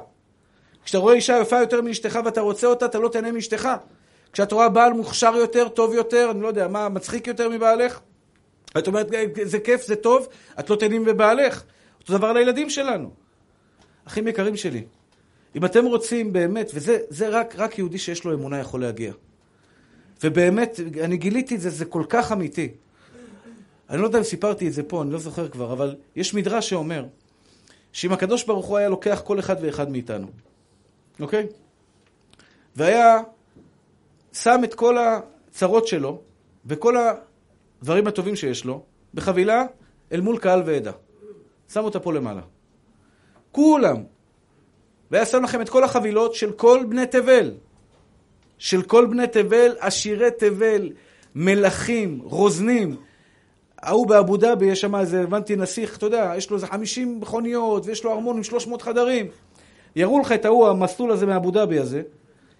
[0.86, 3.70] כשאתה רואה אישה יפה יותר מאשתך ואתה רוצה אותה, אתה לא תהנה מאשתך.
[4.34, 7.99] כשאתה רואה בעל מוכשר יותר, טוב יותר, אני לא יודע, מה, מצחיק יותר מבעלך?
[8.78, 9.08] את אומרת,
[9.43, 10.28] זה כיף, זה טוב,
[10.60, 11.64] את לא תהנים בבעלך.
[12.01, 13.25] אותו דבר לילדים שלנו.
[14.06, 14.84] אחים יקרים שלי,
[15.56, 19.14] אם אתם רוצים באמת, וזה רק, רק יהודי שיש לו אמונה יכול להגיע.
[20.24, 22.72] ובאמת, אני גיליתי את זה, זה כל כך אמיתי.
[23.89, 26.70] אני לא יודע אם סיפרתי את זה פה, אני לא זוכר כבר, אבל יש מדרש
[26.70, 27.06] שאומר
[27.93, 30.28] שאם הקדוש ברוך הוא היה לוקח כל אחד ואחד מאיתנו,
[31.20, 31.47] אוקיי?
[32.76, 33.22] והיה
[34.34, 36.22] שם את כל הצרות שלו
[36.66, 36.95] וכל
[37.82, 38.84] הדברים הטובים שיש לו
[39.14, 39.64] בחבילה
[40.12, 40.91] אל מול קהל ועדה.
[41.70, 42.41] שם אותה פה למעלה.
[43.56, 44.03] כולם.
[45.12, 47.51] והיה שם לכם את כל החבילות של כל בני תבל.
[48.58, 50.89] של כל בני תבל, עשירי תבל,
[51.36, 52.95] מלכים, רוזנים.
[53.82, 57.86] ההוא באבו דאבי, יש שם איזה, הבנתי, נסיך, אתה יודע, יש לו איזה 50 מכוניות,
[57.86, 59.28] ויש לו ארמון עם 300 חדרים.
[59.95, 62.01] יראו לך את ההוא, המסלול הזה מאבו דאבי הזה,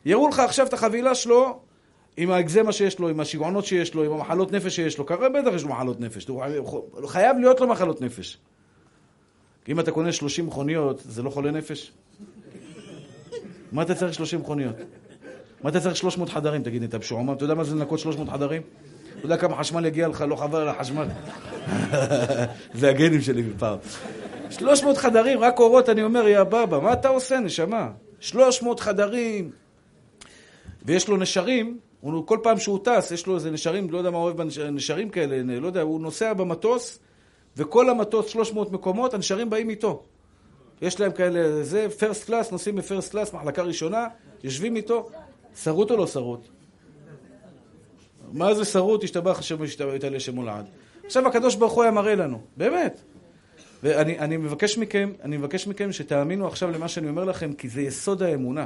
[0.06, 1.60] יראו לך עכשיו את החבילה שלו,
[2.18, 5.06] עם האגזמה שיש לו, עם השיגעונות שיש לו, עם המחלות נפש שיש לו.
[5.06, 6.28] כרגע בטח יש לו מחלות נפש.
[7.06, 8.38] חייב להיות לו מחלות נפש.
[9.66, 11.92] כי אם אתה קונה 30 מכוניות, זה לא חולה נפש?
[13.72, 14.76] מה אתה צריך 30 מכוניות?
[15.64, 17.34] מה אתה צריך 300 חדרים, תגיד לי, אתה משועמם?
[17.34, 18.62] אתה יודע מה זה לנקות 300 חדרים?
[19.18, 21.08] אתה יודע כמה חשמל יגיע לך, לא חבל על החשמל?
[22.80, 23.78] זה הגנים שלי מפעם.
[24.50, 27.90] 300 חדרים, רק אורות, אני אומר, יא בבא, מה אתה עושה, נשמה?
[28.20, 29.52] 300 חדרים.
[30.86, 34.18] ויש לו נשרים, הוא, כל פעם שהוא טס, יש לו איזה נשרים, לא יודע מה
[34.18, 37.00] אוהב בנשרים כאלה, לא יודע, הוא נוסע במטוס,
[37.58, 40.04] וכל המטוס, 300 מקומות, הנשרים באים איתו.
[40.82, 44.08] יש להם כאלה, זה, first class, נוסעים ב first class, מחלקה ראשונה,
[44.44, 45.10] יושבים איתו,
[45.64, 46.48] שרוט או לא שרוט?
[48.32, 49.04] מה זה שרוט?
[49.04, 50.66] השתבח השם ויתעלה שמו לעד.
[51.06, 53.02] עכשיו הקדוש ברוך הוא היה מראה לנו, באמת.
[53.84, 58.24] ואני מבקש מכם, אני מבקש מכם שתאמינו עכשיו למה שאני אומר לכם, כי זה יסוד
[58.24, 58.66] האמונה.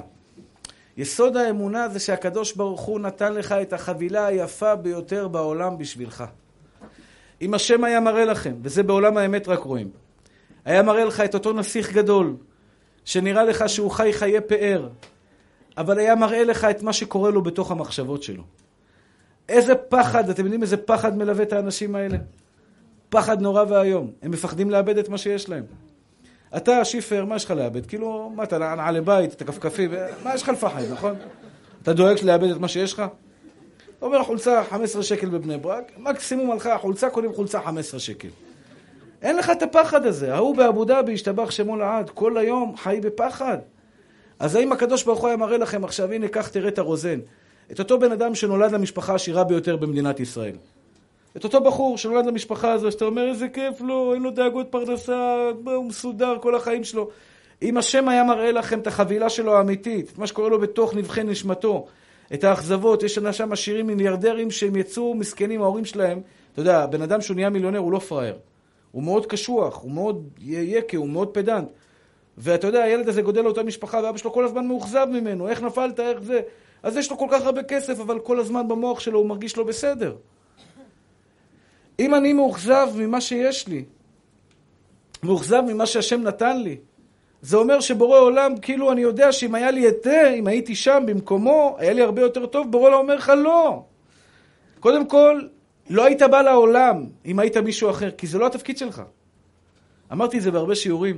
[0.98, 6.24] יסוד האמונה זה שהקדוש ברוך הוא נתן לך את החבילה היפה ביותר בעולם בשבילך.
[7.42, 9.90] אם השם היה מראה לכם, וזה בעולם האמת רק רואים,
[10.66, 12.36] היה מראה לך את אותו נסיך גדול,
[13.06, 14.90] שנראה לך שהוא חי חיי פאר,
[15.78, 18.44] אבל היה מראה לך את מה שקורה לו בתוך המחשבות שלו.
[19.50, 22.18] איזה פחד, אתם יודעים איזה פחד מלווה את האנשים האלה?
[23.10, 24.12] פחד נורא ואיום.
[24.22, 25.64] הם מפחדים לאבד את מה שיש להם.
[26.58, 27.86] אתה, שיפר, מה יש לך לאבד?
[27.86, 29.88] כאילו, מה אתה, נעלי בית, אתה כפכפי,
[30.24, 31.16] מה יש לך לפחד, נכון?
[31.84, 33.04] אתה דואג לאבד את מה שיש לך?
[34.00, 38.28] אתה אומר, חולצה 15 שקל בבני ברק, מקסימום הלכה החולצה, קונים חולצה 15 שקל.
[39.22, 40.36] אין לך את הפחד הזה.
[40.36, 43.58] ההוא באבו דאבי, השתבח שמו לעד, כל היום חי בפחד.
[44.40, 47.20] אז האם הקדוש ברוך הוא היה מראה לכם עכשיו, הנה, קח תראה את הרוזן.
[47.72, 50.56] את אותו בן אדם שנולד למשפחה העשירה ביותר במדינת ישראל.
[51.38, 55.50] את אותו בחור שנולד למשפחה הזו, שאתה אומר, איזה כיף לו, אין לו דאגות פרנסה,
[55.66, 57.10] הוא מסודר כל החיים שלו.
[57.62, 61.24] אם השם היה מראה לכם את החבילה שלו האמיתית, את מה שקורה לו בתוך נבחי
[61.24, 61.88] נשמתו,
[62.34, 66.22] את האכזבות, יש שם עשירים מיליארדרים שהם יצאו מסכנים, ההורים שלהם,
[66.54, 68.36] אתה יודע, בן אדם שהוא נהיה מיליונר הוא לא פראייר.
[68.92, 71.68] הוא מאוד קשוח, הוא מאוד יקה, הוא מאוד פדנט.
[72.38, 76.00] ואתה יודע, הילד הזה גודל לאותה משפחה, ואבא שלו כל הזמן מאוכזב ממנו, איך נפלת,
[76.00, 76.42] איך זה.
[76.84, 79.64] אז יש לו כל כך הרבה כסף, אבל כל הזמן במוח שלו הוא מרגיש לא
[79.64, 80.16] בסדר.
[82.00, 83.86] אם אני מאוכזב ממה שיש לי,
[85.24, 86.78] מאוכזב ממה שהשם נתן לי,
[87.42, 91.76] זה אומר שבורא עולם, כאילו אני יודע שאם היה לי זה, אם הייתי שם במקומו,
[91.80, 93.84] היה לי הרבה יותר טוב, בורא עולם אומר לך לא.
[94.80, 95.42] קודם כל,
[95.90, 99.02] לא היית בא לעולם אם היית מישהו אחר, כי זה לא התפקיד שלך.
[100.12, 101.18] אמרתי את זה בהרבה שיעורים,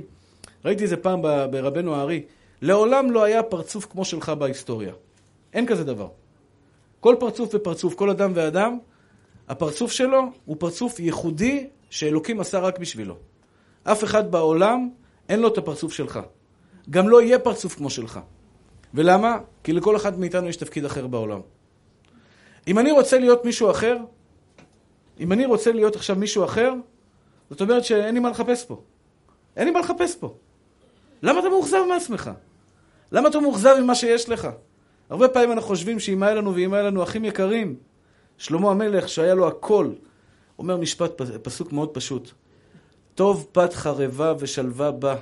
[0.64, 2.22] ראיתי את זה פעם ברבנו הארי,
[2.62, 4.92] לעולם לא היה פרצוף כמו שלך בהיסטוריה.
[5.52, 6.08] אין כזה דבר.
[7.00, 8.78] כל פרצוף ופרצוף, כל אדם ואדם,
[9.48, 13.16] הפרצוף שלו הוא פרצוף ייחודי שאלוקים עשה רק בשבילו.
[13.84, 14.88] אף אחד בעולם
[15.28, 16.20] אין לו את הפרצוף שלך.
[16.90, 18.20] גם לא יהיה פרצוף כמו שלך.
[18.94, 19.38] ולמה?
[19.64, 21.40] כי לכל אחד מאיתנו יש תפקיד אחר בעולם.
[22.68, 23.96] אם אני רוצה להיות מישהו אחר,
[25.20, 26.72] אם אני רוצה להיות עכשיו מישהו אחר,
[27.50, 28.82] זאת אומרת שאין לי מה לחפש פה.
[29.56, 30.34] אין לי מה לחפש פה.
[31.22, 32.30] למה אתה מאוכזב מעצמך?
[33.12, 34.48] למה אתה מאוכזב ממה שיש לך?
[35.10, 37.76] הרבה פעמים אנחנו חושבים שאם היה לנו ואם היה לנו אחים יקרים,
[38.38, 39.92] שלמה המלך, שהיה לו הכל,
[40.58, 42.32] אומר משפט, פסוק מאוד פשוט.
[43.14, 45.16] טוב פת חרבה ושלווה בה,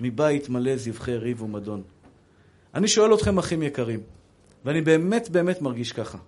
[0.00, 1.82] מבית מלא זבחי ריב ומדון.
[2.74, 4.00] אני שואל אתכם, אחים יקרים,
[4.64, 6.18] ואני באמת באמת מרגיש ככה.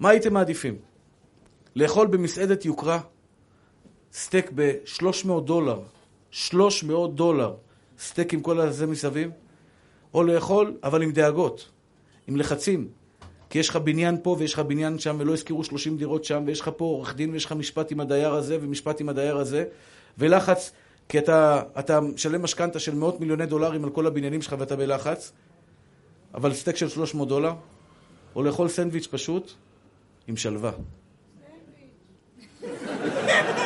[0.00, 0.76] מה הייתם מעדיפים?
[1.76, 3.00] לאכול במסעדת יוקרה
[4.12, 5.80] סטייק ב-300 דולר,
[6.30, 7.54] 300 דולר,
[7.98, 9.30] סטייק עם כל הזה מסביב,
[10.14, 11.70] או לאכול, אבל עם דאגות,
[12.26, 12.88] עם לחצים,
[13.50, 16.60] כי יש לך בניין פה ויש לך בניין שם ולא הזכירו 30 דירות שם ויש
[16.60, 19.64] לך פה עורך דין ויש לך משפט עם הדייר הזה ומשפט עם הדייר הזה
[20.18, 20.72] ולחץ,
[21.08, 25.32] כי אתה, אתה משלם משכנתה של מאות מיליוני דולרים על כל הבניינים שלך ואתה בלחץ,
[26.34, 27.52] אבל סטייק של 300 דולר,
[28.36, 29.52] או לאכול סנדוויץ' פשוט
[30.28, 30.72] עם שלווה.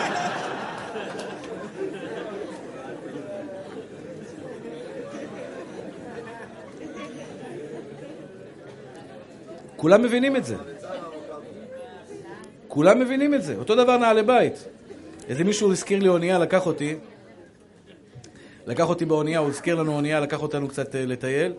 [9.80, 10.56] כולם מבינים את זה.
[12.68, 13.56] כולם מבינים את זה.
[13.56, 14.64] אותו דבר נעלי בית.
[15.28, 16.96] איזה מישהו הזכיר לי אונייה, לקח אותי.
[18.66, 21.52] לקח אותי באונייה, הוא הזכיר לנו אונייה, לקח אותנו קצת אה, לטייל.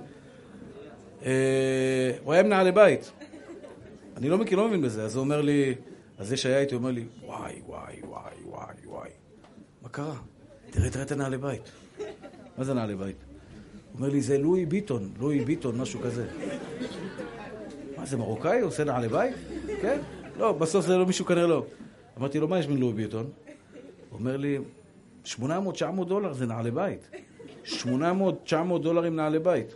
[1.26, 3.11] אה, הוא היה מנהלי בית.
[4.17, 5.03] אני לא מכיר, לא מבין בזה.
[5.03, 5.76] אז הוא אומר לי,
[6.17, 9.09] אז זה שהיה איתי, הוא אומר לי, וואי, וואי, וואי, וואי, וואי.
[9.82, 10.15] מה קרה?
[10.72, 11.72] תראה, תראה את הנעלי בית.
[12.57, 13.17] מה זה נעלי בית?
[13.91, 16.26] הוא אומר לי, זה לואי ביטון, לואי ביטון, משהו כזה.
[18.02, 18.62] מה זה מרוקאי?
[18.62, 19.36] עושה נעלי בית?
[19.82, 20.02] כן?
[20.38, 21.66] לא, בסוף זה לא מישהו כנראה לא.
[22.18, 23.30] אמרתי לו, מה יש בין לואי ביטון?
[24.10, 24.58] הוא אומר לי,
[25.26, 25.39] 800-900
[26.08, 27.10] דולר זה נעלי בית.
[27.66, 29.76] 800-900 דולר עם נעלי בית.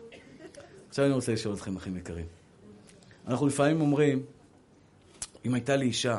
[0.90, 2.26] עכשיו אני רוצה לשאול אתכם, אחים יקרים.
[3.28, 4.24] אנחנו לפעמים אומרים,
[5.46, 6.18] אם הייתה לי אישה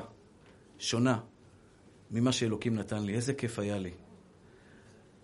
[0.78, 1.18] שונה
[2.10, 3.90] ממה שאלוקים נתן לי, איזה כיף היה לי.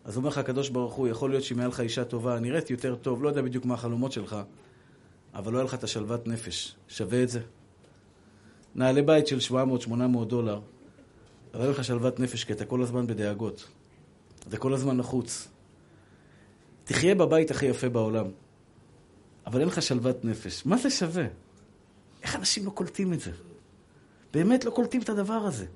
[0.05, 2.95] אז אומר לך הקדוש ברוך הוא, יכול להיות שאם היה לך אישה טובה, נראית יותר
[2.95, 4.37] טוב, לא יודע בדיוק מה החלומות שלך,
[5.35, 6.76] אבל לא היה לך את השלוות נפש.
[6.89, 7.41] שווה את זה?
[8.74, 10.61] נעלי בית של 700-800 דולר,
[11.55, 13.68] אבל אין לך שלוות נפש, כי אתה כל הזמן בדאגות.
[14.49, 15.49] אתה כל הזמן לחוץ.
[16.85, 18.26] תחיה בבית הכי יפה בעולם,
[19.47, 20.66] אבל אין לך שלוות נפש.
[20.66, 21.26] מה זה שווה?
[22.22, 23.30] איך אנשים לא קולטים את זה?
[24.33, 25.66] באמת לא קולטים את הדבר הזה.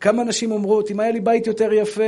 [0.00, 2.02] כמה אנשים אומרות, אם היה לי בית יותר יפה,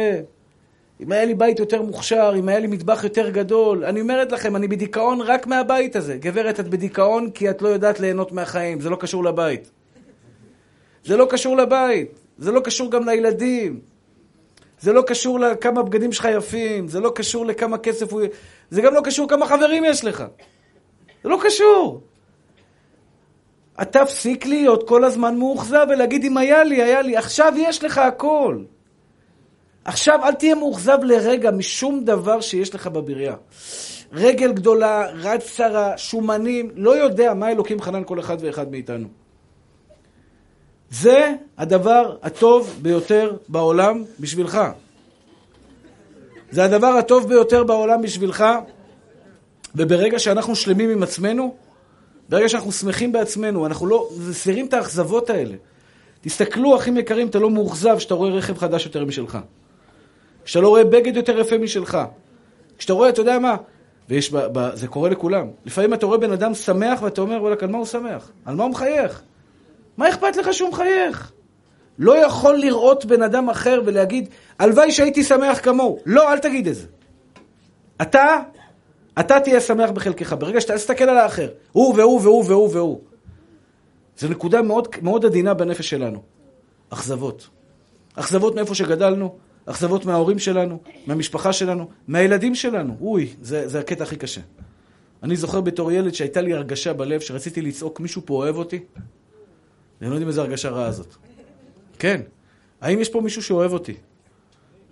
[1.03, 3.85] אם היה לי בית יותר מוכשר, אם היה לי מטבח יותר גדול.
[3.85, 6.17] אני אומרת לכם, אני בדיכאון רק מהבית הזה.
[6.17, 9.71] גברת, את בדיכאון כי את לא יודעת ליהנות מהחיים, זה לא קשור לבית.
[11.05, 13.81] זה לא קשור לבית, זה לא קשור גם לילדים.
[14.81, 18.23] זה לא קשור לכמה בגדים שלך יפים, זה לא קשור לכמה כסף הוא...
[18.71, 20.25] זה גם לא קשור כמה חברים יש לך.
[21.23, 22.01] זה לא קשור.
[23.83, 27.17] אתה תפסיק להיות כל הזמן מאוכזב ולהגיד אם היה לי, היה לי.
[27.17, 28.59] עכשיו יש לך הכל.
[29.85, 33.35] עכשיו אל תהיה מאוכזב לרגע משום דבר שיש לך בבריאה.
[34.13, 39.09] רגל גדולה, רד צרה, שומנים, לא יודע מה אלוקים חנן כל אחד ואחד מאיתנו.
[40.91, 44.61] זה הדבר הטוב ביותר בעולם בשבילך.
[46.51, 48.45] זה הדבר הטוב ביותר בעולם בשבילך,
[49.75, 51.55] וברגע שאנחנו שלמים עם עצמנו,
[52.29, 55.55] ברגע שאנחנו שמחים בעצמנו, אנחנו לא, מסירים את האכזבות האלה.
[56.21, 59.39] תסתכלו, אחים יקרים, אתה לא מאוכזב כשאתה רואה רכב חדש יותר משלך.
[60.45, 61.99] כשאתה לא רואה בגד יותר יפה משלך.
[62.79, 63.57] כשאתה רואה, אתה יודע מה,
[64.09, 65.47] ויש, ב, ב, זה קורה לכולם.
[65.65, 68.31] לפעמים אתה רואה בן אדם שמח ואתה אומר, וואלכ, על מה הוא שמח?
[68.45, 69.23] על מה הוא מחייך?
[69.97, 71.33] מה אכפת לך שהוא מחייך?
[71.99, 74.29] לא יכול לראות בן אדם אחר ולהגיד,
[74.59, 75.99] הלוואי שהייתי שמח כמוהו.
[76.07, 76.87] לא, אל תגיד את זה.
[78.03, 78.37] אתה,
[79.21, 80.35] אתה תהיה שמח בחלקך.
[80.39, 83.01] ברגע שאתה תסתכל על האחר, הוא והוא והוא והוא והוא.
[84.19, 86.23] זו נקודה מאוד, מאוד עדינה בנפש שלנו.
[86.91, 87.49] אכזבות.
[88.15, 89.39] אכזבות מאיפה שגדלנו,
[89.71, 92.97] אכזבות מההורים שלנו, מהמשפחה שלנו, מהילדים שלנו.
[93.01, 94.41] אוי, זה, זה הקטע הכי קשה.
[95.23, 98.79] אני זוכר בתור ילד שהייתה לי הרגשה בלב שרציתי לצעוק, מישהו פה אוהב אותי?
[100.01, 101.15] אני לא יודעים איזה הרגשה רעה זאת.
[101.99, 102.21] כן.
[102.81, 103.95] האם יש פה מישהו שאוהב אותי?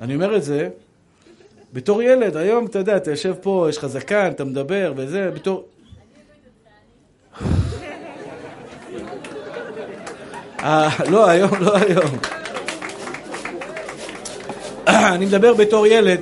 [0.00, 0.68] אני אומר את זה
[1.72, 5.68] בתור ילד, היום, אתה יודע, אתה יושב פה, יש לך זקן, אתה מדבר וזה, בתור...
[10.60, 12.18] אה, לא, היום, לא היום.
[15.14, 16.20] אני מדבר בתור ילד.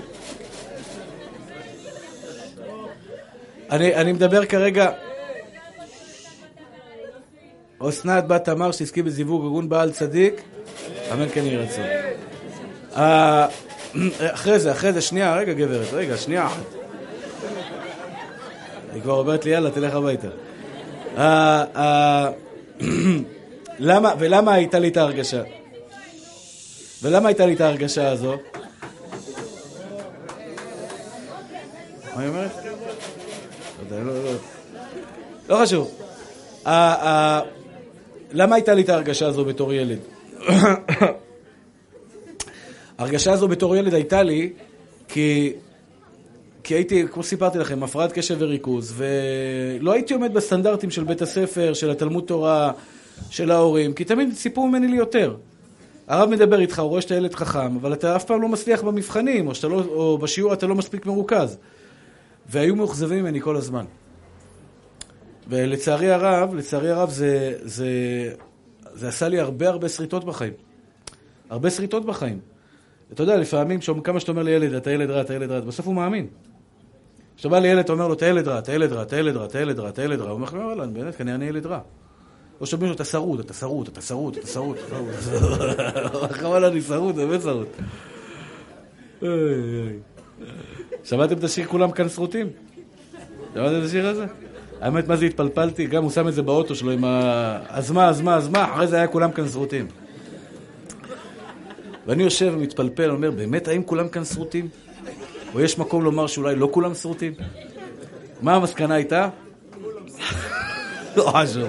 [3.70, 4.90] אני, אני מדבר כרגע...
[7.88, 10.42] אסנת בת תמר שתזכי בזיווג ארגון בעל צדיק,
[11.12, 11.84] אמן כן יהי רצון.
[12.96, 13.46] אה,
[14.20, 16.62] אחרי זה, אחרי זה, שנייה, רגע גברת, רגע, שנייה אחת.
[18.94, 20.28] היא כבר אומרת לי, יאללה, תלך הביתה.
[21.18, 22.30] אה, אה,
[23.78, 25.42] למה, ולמה הייתה לי את ההרגשה?
[27.02, 28.36] ולמה הייתה לי את ההרגשה הזו?
[32.16, 32.50] מה היא אומרת?
[33.90, 34.30] לא, לא, לא.
[35.48, 35.90] לא חשוב.
[38.32, 39.98] למה הייתה לי את ההרגשה הזו בתור ילד?
[42.98, 44.52] ההרגשה הזו בתור ילד הייתה לי
[45.08, 45.52] כי,
[46.62, 51.74] כי הייתי, כמו שסיפרתי לכם, הפרעת קשב וריכוז, ולא הייתי עומד בסטנדרטים של בית הספר,
[51.74, 52.72] של התלמוד תורה,
[53.30, 55.36] של ההורים, כי תמיד ציפו ממני לי יותר.
[56.08, 59.48] הרב מדבר איתך, הוא רואה שאתה ילד חכם, אבל אתה אף פעם לא מצליח במבחנים,
[59.48, 61.58] או, לא, או בשיעור אתה לא מספיק מרוכז.
[62.48, 63.84] והיו מאוכזבים ממני כל הזמן.
[65.48, 67.88] ולצערי הרב, לצערי הרב זה, זה,
[68.94, 70.52] זה עשה לי הרבה הרבה שריטות בחיים.
[71.50, 72.40] הרבה שריטות בחיים.
[73.12, 75.94] אתה יודע, לפעמים כמה שאתה אומר לילד, אתה ילד רע, אתה ילד רע, בסוף הוא
[75.94, 76.26] מאמין.
[77.36, 79.44] כשאתה בא לילד, אתה אומר לו, אתה ילד רע, אתה ילד רע, אתה ילד רע,
[79.44, 81.80] אתה ילד רע, אתה ילד רע, הוא אומר לך, וואלה, באמת, כנראה אני ילד רע.
[82.60, 84.76] או שאומרים לו, אתה שרוד, אתה שרוד, אתה שרוד, אתה שרוד,
[86.30, 87.66] חבל אני שרוד, באמת שרוד.
[91.04, 92.50] שמעתם את השיר כולם כאן שרוטים?
[93.54, 94.26] שמעתם את השיר הזה?
[94.80, 95.86] האמת, מה זה התפלפלתי?
[95.86, 97.58] גם הוא שם את זה באוטו שלו עם ה...
[97.68, 98.64] אז מה, אז מה, אז מה?
[98.64, 99.86] אחרי זה היה כולם כאן שרוטים.
[102.06, 104.68] ואני יושב ומתפלפל, אומר, באמת, האם כולם כאן שרוטים?
[105.54, 107.32] או יש מקום לומר שאולי לא כולם שרוטים?
[108.42, 109.28] מה המסקנה הייתה?
[111.16, 111.68] לא חשוב.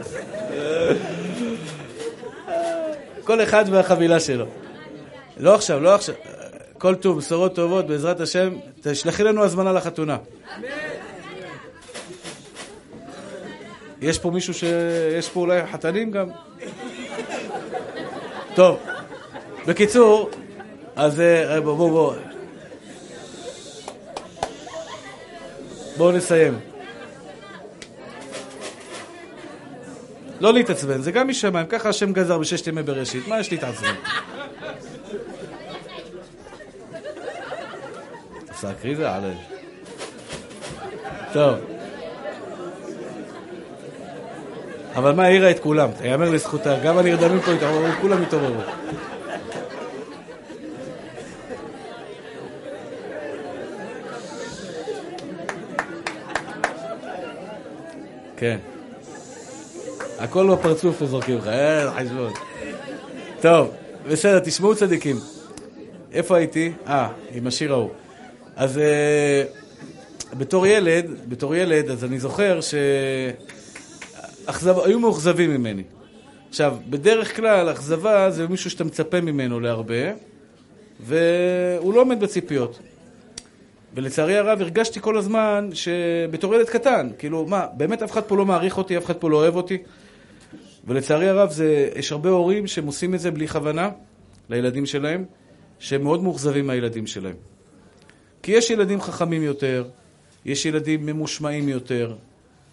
[3.23, 4.45] כל אחד והחבילה שלו.
[5.37, 6.15] לא עכשיו, לא עכשיו.
[6.77, 10.17] כל טוב, בשורות טובות, בעזרת השם, תשלחי לנו הזמנה לחתונה.
[14.01, 14.63] יש פה מישהו ש...
[15.17, 16.29] יש פה אולי חתנים גם?
[18.55, 18.79] טוב,
[19.67, 20.29] בקיצור,
[20.95, 22.13] אז אה, בואו בואו בואו.
[25.97, 26.59] בואו נסיים.
[30.39, 33.93] לא להתעצבן, זה גם משמיים, ככה השם גזר בששת ימי בראשית, מה יש להתעצבן?
[38.59, 39.33] סקרי זה עלי.
[41.33, 41.55] טוב.
[44.95, 48.61] אבל מה, העירה את כולם, תיאמר לזכותה, גם הנרדמים פה התעוררו, כולם התעוררו.
[58.37, 58.57] כן.
[60.19, 62.33] הכל בפרצוף זורקים לך, אין חשבון.
[63.41, 63.71] טוב,
[64.07, 65.15] בסדר, תשמעו צדיקים.
[66.13, 66.73] איפה הייתי?
[66.87, 67.89] אה, עם השיר ההוא.
[68.57, 69.43] אז אה,
[70.37, 72.73] בתור ילד, בתור ילד, אז אני זוכר ש...
[74.45, 75.83] אכזב, היו מאוכזבים ממני.
[76.49, 80.11] עכשיו, בדרך כלל, אכזבה זה מישהו שאתה מצפה ממנו להרבה,
[80.99, 82.79] והוא לא עומד בציפיות.
[83.93, 88.45] ולצערי הרב הרגשתי כל הזמן שבתור ילד קטן, כאילו, מה, באמת אף אחד פה לא
[88.45, 89.77] מעריך אותי, אף אחד פה לא אוהב אותי?
[90.87, 93.89] ולצערי הרב, זה, יש הרבה הורים שהם עושים את זה בלי כוונה
[94.49, 95.25] לילדים שלהם,
[95.79, 97.56] שהם מאוד מאוכזבים מהילדים שלהם.
[98.47, 99.85] כי יש ילדים חכמים יותר,
[100.45, 102.15] יש ילדים ממושמעים יותר.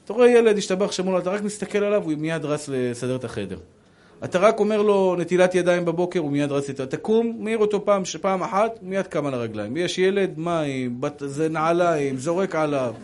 [0.05, 3.59] אתה רואה ילד, השתבח שמולו, אתה רק מסתכל עליו, הוא מיד רץ לסדר את החדר.
[4.25, 6.87] אתה רק אומר לו נטילת ידיים בבוקר, הוא מיד רץ איתו.
[6.87, 9.77] תקום, מעיר אותו פעם, פעם אחת, הוא מיד קם על הרגליים.
[9.77, 12.95] יש ילד, מים, בת, זה נעליים, זורק עליו.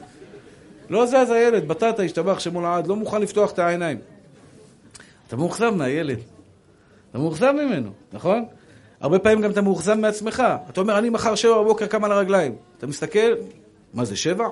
[0.90, 3.98] לא זז הילד, בטטה, השתבח שמו לעד, לא מוכן לפתוח את העיניים.
[5.28, 6.18] אתה מאוכזב מהילד.
[7.10, 8.44] אתה מאוכזב ממנו, נכון?
[9.01, 10.42] הרבה פעמים גם אתה מאוכזב מעצמך.
[10.70, 12.55] אתה אומר, אני מחר שבע בבוקר קם על הרגליים.
[12.78, 13.32] אתה מסתכל,
[13.94, 14.48] מה זה, שבע?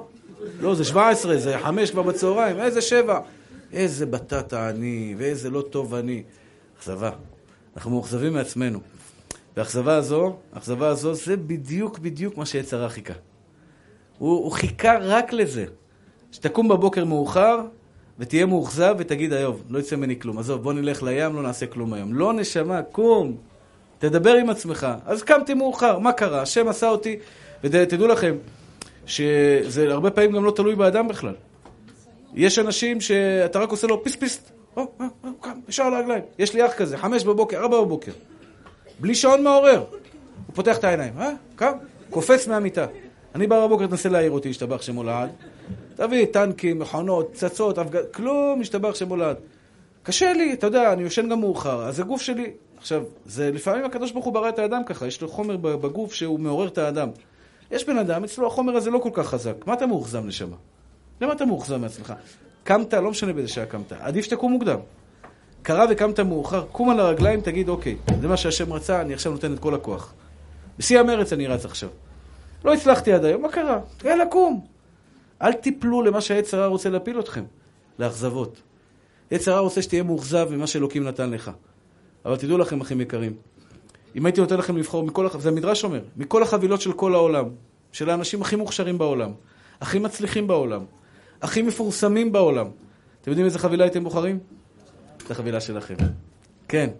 [0.60, 3.20] לא, זה שבע עשרה, זה חמש כבר בצהריים, איזה שבע?
[3.72, 6.22] איזה בטטה אני, ואיזה לא טוב אני.
[6.78, 7.10] אכזבה.
[7.76, 8.78] אנחנו מאוכזבים מעצמנו.
[9.56, 13.14] והאכזבה הזו, האכזבה הזו, זה בדיוק בדיוק מה שיצרה חיכה.
[14.18, 15.64] הוא, הוא חיכה רק לזה.
[16.32, 17.60] שתקום בבוקר מאוחר,
[18.18, 20.38] ותהיה מאוכזב ותגיד, היום, לא יצא ממני כלום.
[20.38, 22.14] עזוב, בוא נלך לים, לא נעשה כלום היום.
[22.14, 23.36] לא, נשמה, קום.
[23.98, 24.86] תדבר עם עצמך.
[25.06, 26.42] אז קמתי מאוחר, מה קרה?
[26.42, 27.16] השם עשה אותי,
[27.64, 28.36] ותדעו לכם,
[29.06, 31.34] שזה הרבה פעמים גם לא תלוי באדם בכלל.
[32.34, 34.42] יש אנשים שאתה רק עושה לו פיס פיס,
[34.76, 36.22] או, או, או, קם, ישר על הרגליים.
[36.38, 38.12] יש לי אח כזה, חמש בבוקר, ארבע בבוקר.
[39.00, 39.78] בלי שעון מעורר.
[39.78, 41.30] הוא פותח את העיניים, אה?
[41.56, 41.72] קם,
[42.10, 42.86] קופץ מהמיטה.
[43.34, 45.30] אני בא בבוקר, תנסה להעיר אותי, השתבח שמו לעד.
[45.96, 48.00] תביא טנקים, מכונות, פצצות, אבג...
[48.12, 49.36] כלום, השתבח שמו לעד.
[50.02, 52.50] קשה לי, אתה יודע, אני יושן גם מאוחר, אז הגוף שלי...
[52.78, 56.40] עכשיו, זה לפעמים הקדוש ברוך הוא ברא את האדם ככה, יש לו חומר בגוף שהוא
[56.40, 57.08] מעורר את האדם.
[57.70, 59.66] יש בן אדם, אצלו החומר הזה לא כל כך חזק.
[59.66, 60.56] מה אתה מאוכזב נשמה?
[61.20, 62.12] למה אתה מאוכזב מעצמך?
[62.64, 64.78] קמת, לא משנה באיזה שעה קמת, עדיף שתקום מוקדם.
[65.62, 69.54] קרה וקמת מאוחר, קום על הרגליים, תגיד, אוקיי, זה מה שהשם רצה, אני עכשיו נותן
[69.54, 70.14] את כל הכוח.
[70.78, 71.88] בשיא המרץ אני רץ עכשיו.
[72.64, 73.80] לא הצלחתי עד היום, מה קרה?
[74.04, 74.60] יאללה, קום.
[75.42, 77.44] אל תיפלו למה שהעץ הרע רוצה להפיל אתכם,
[77.98, 78.62] לאכזבות.
[79.30, 81.50] עץ הרע רוצה שתהיה מאוכזב ממה שאלוקים נתן לך.
[82.28, 83.32] אבל תדעו לכם, אחים יקרים,
[84.16, 85.28] אם הייתי נותן לכם לבחור מכל.
[85.38, 87.44] זה המדרש אומר, מכל החבילות של כל העולם,
[87.92, 89.32] של האנשים הכי מוכשרים בעולם,
[89.80, 90.84] הכי מצליחים בעולם,
[91.42, 92.66] הכי מפורסמים בעולם,
[93.22, 94.38] אתם יודעים איזה חבילה הייתם בוחרים?
[95.26, 95.94] את החבילה שלכם.
[96.68, 96.90] כן.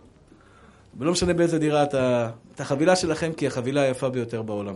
[0.99, 2.31] ולא משנה באיזה דירה אתה...
[2.55, 4.75] את החבילה שלכם, כי החבילה היפה ביותר בעולם.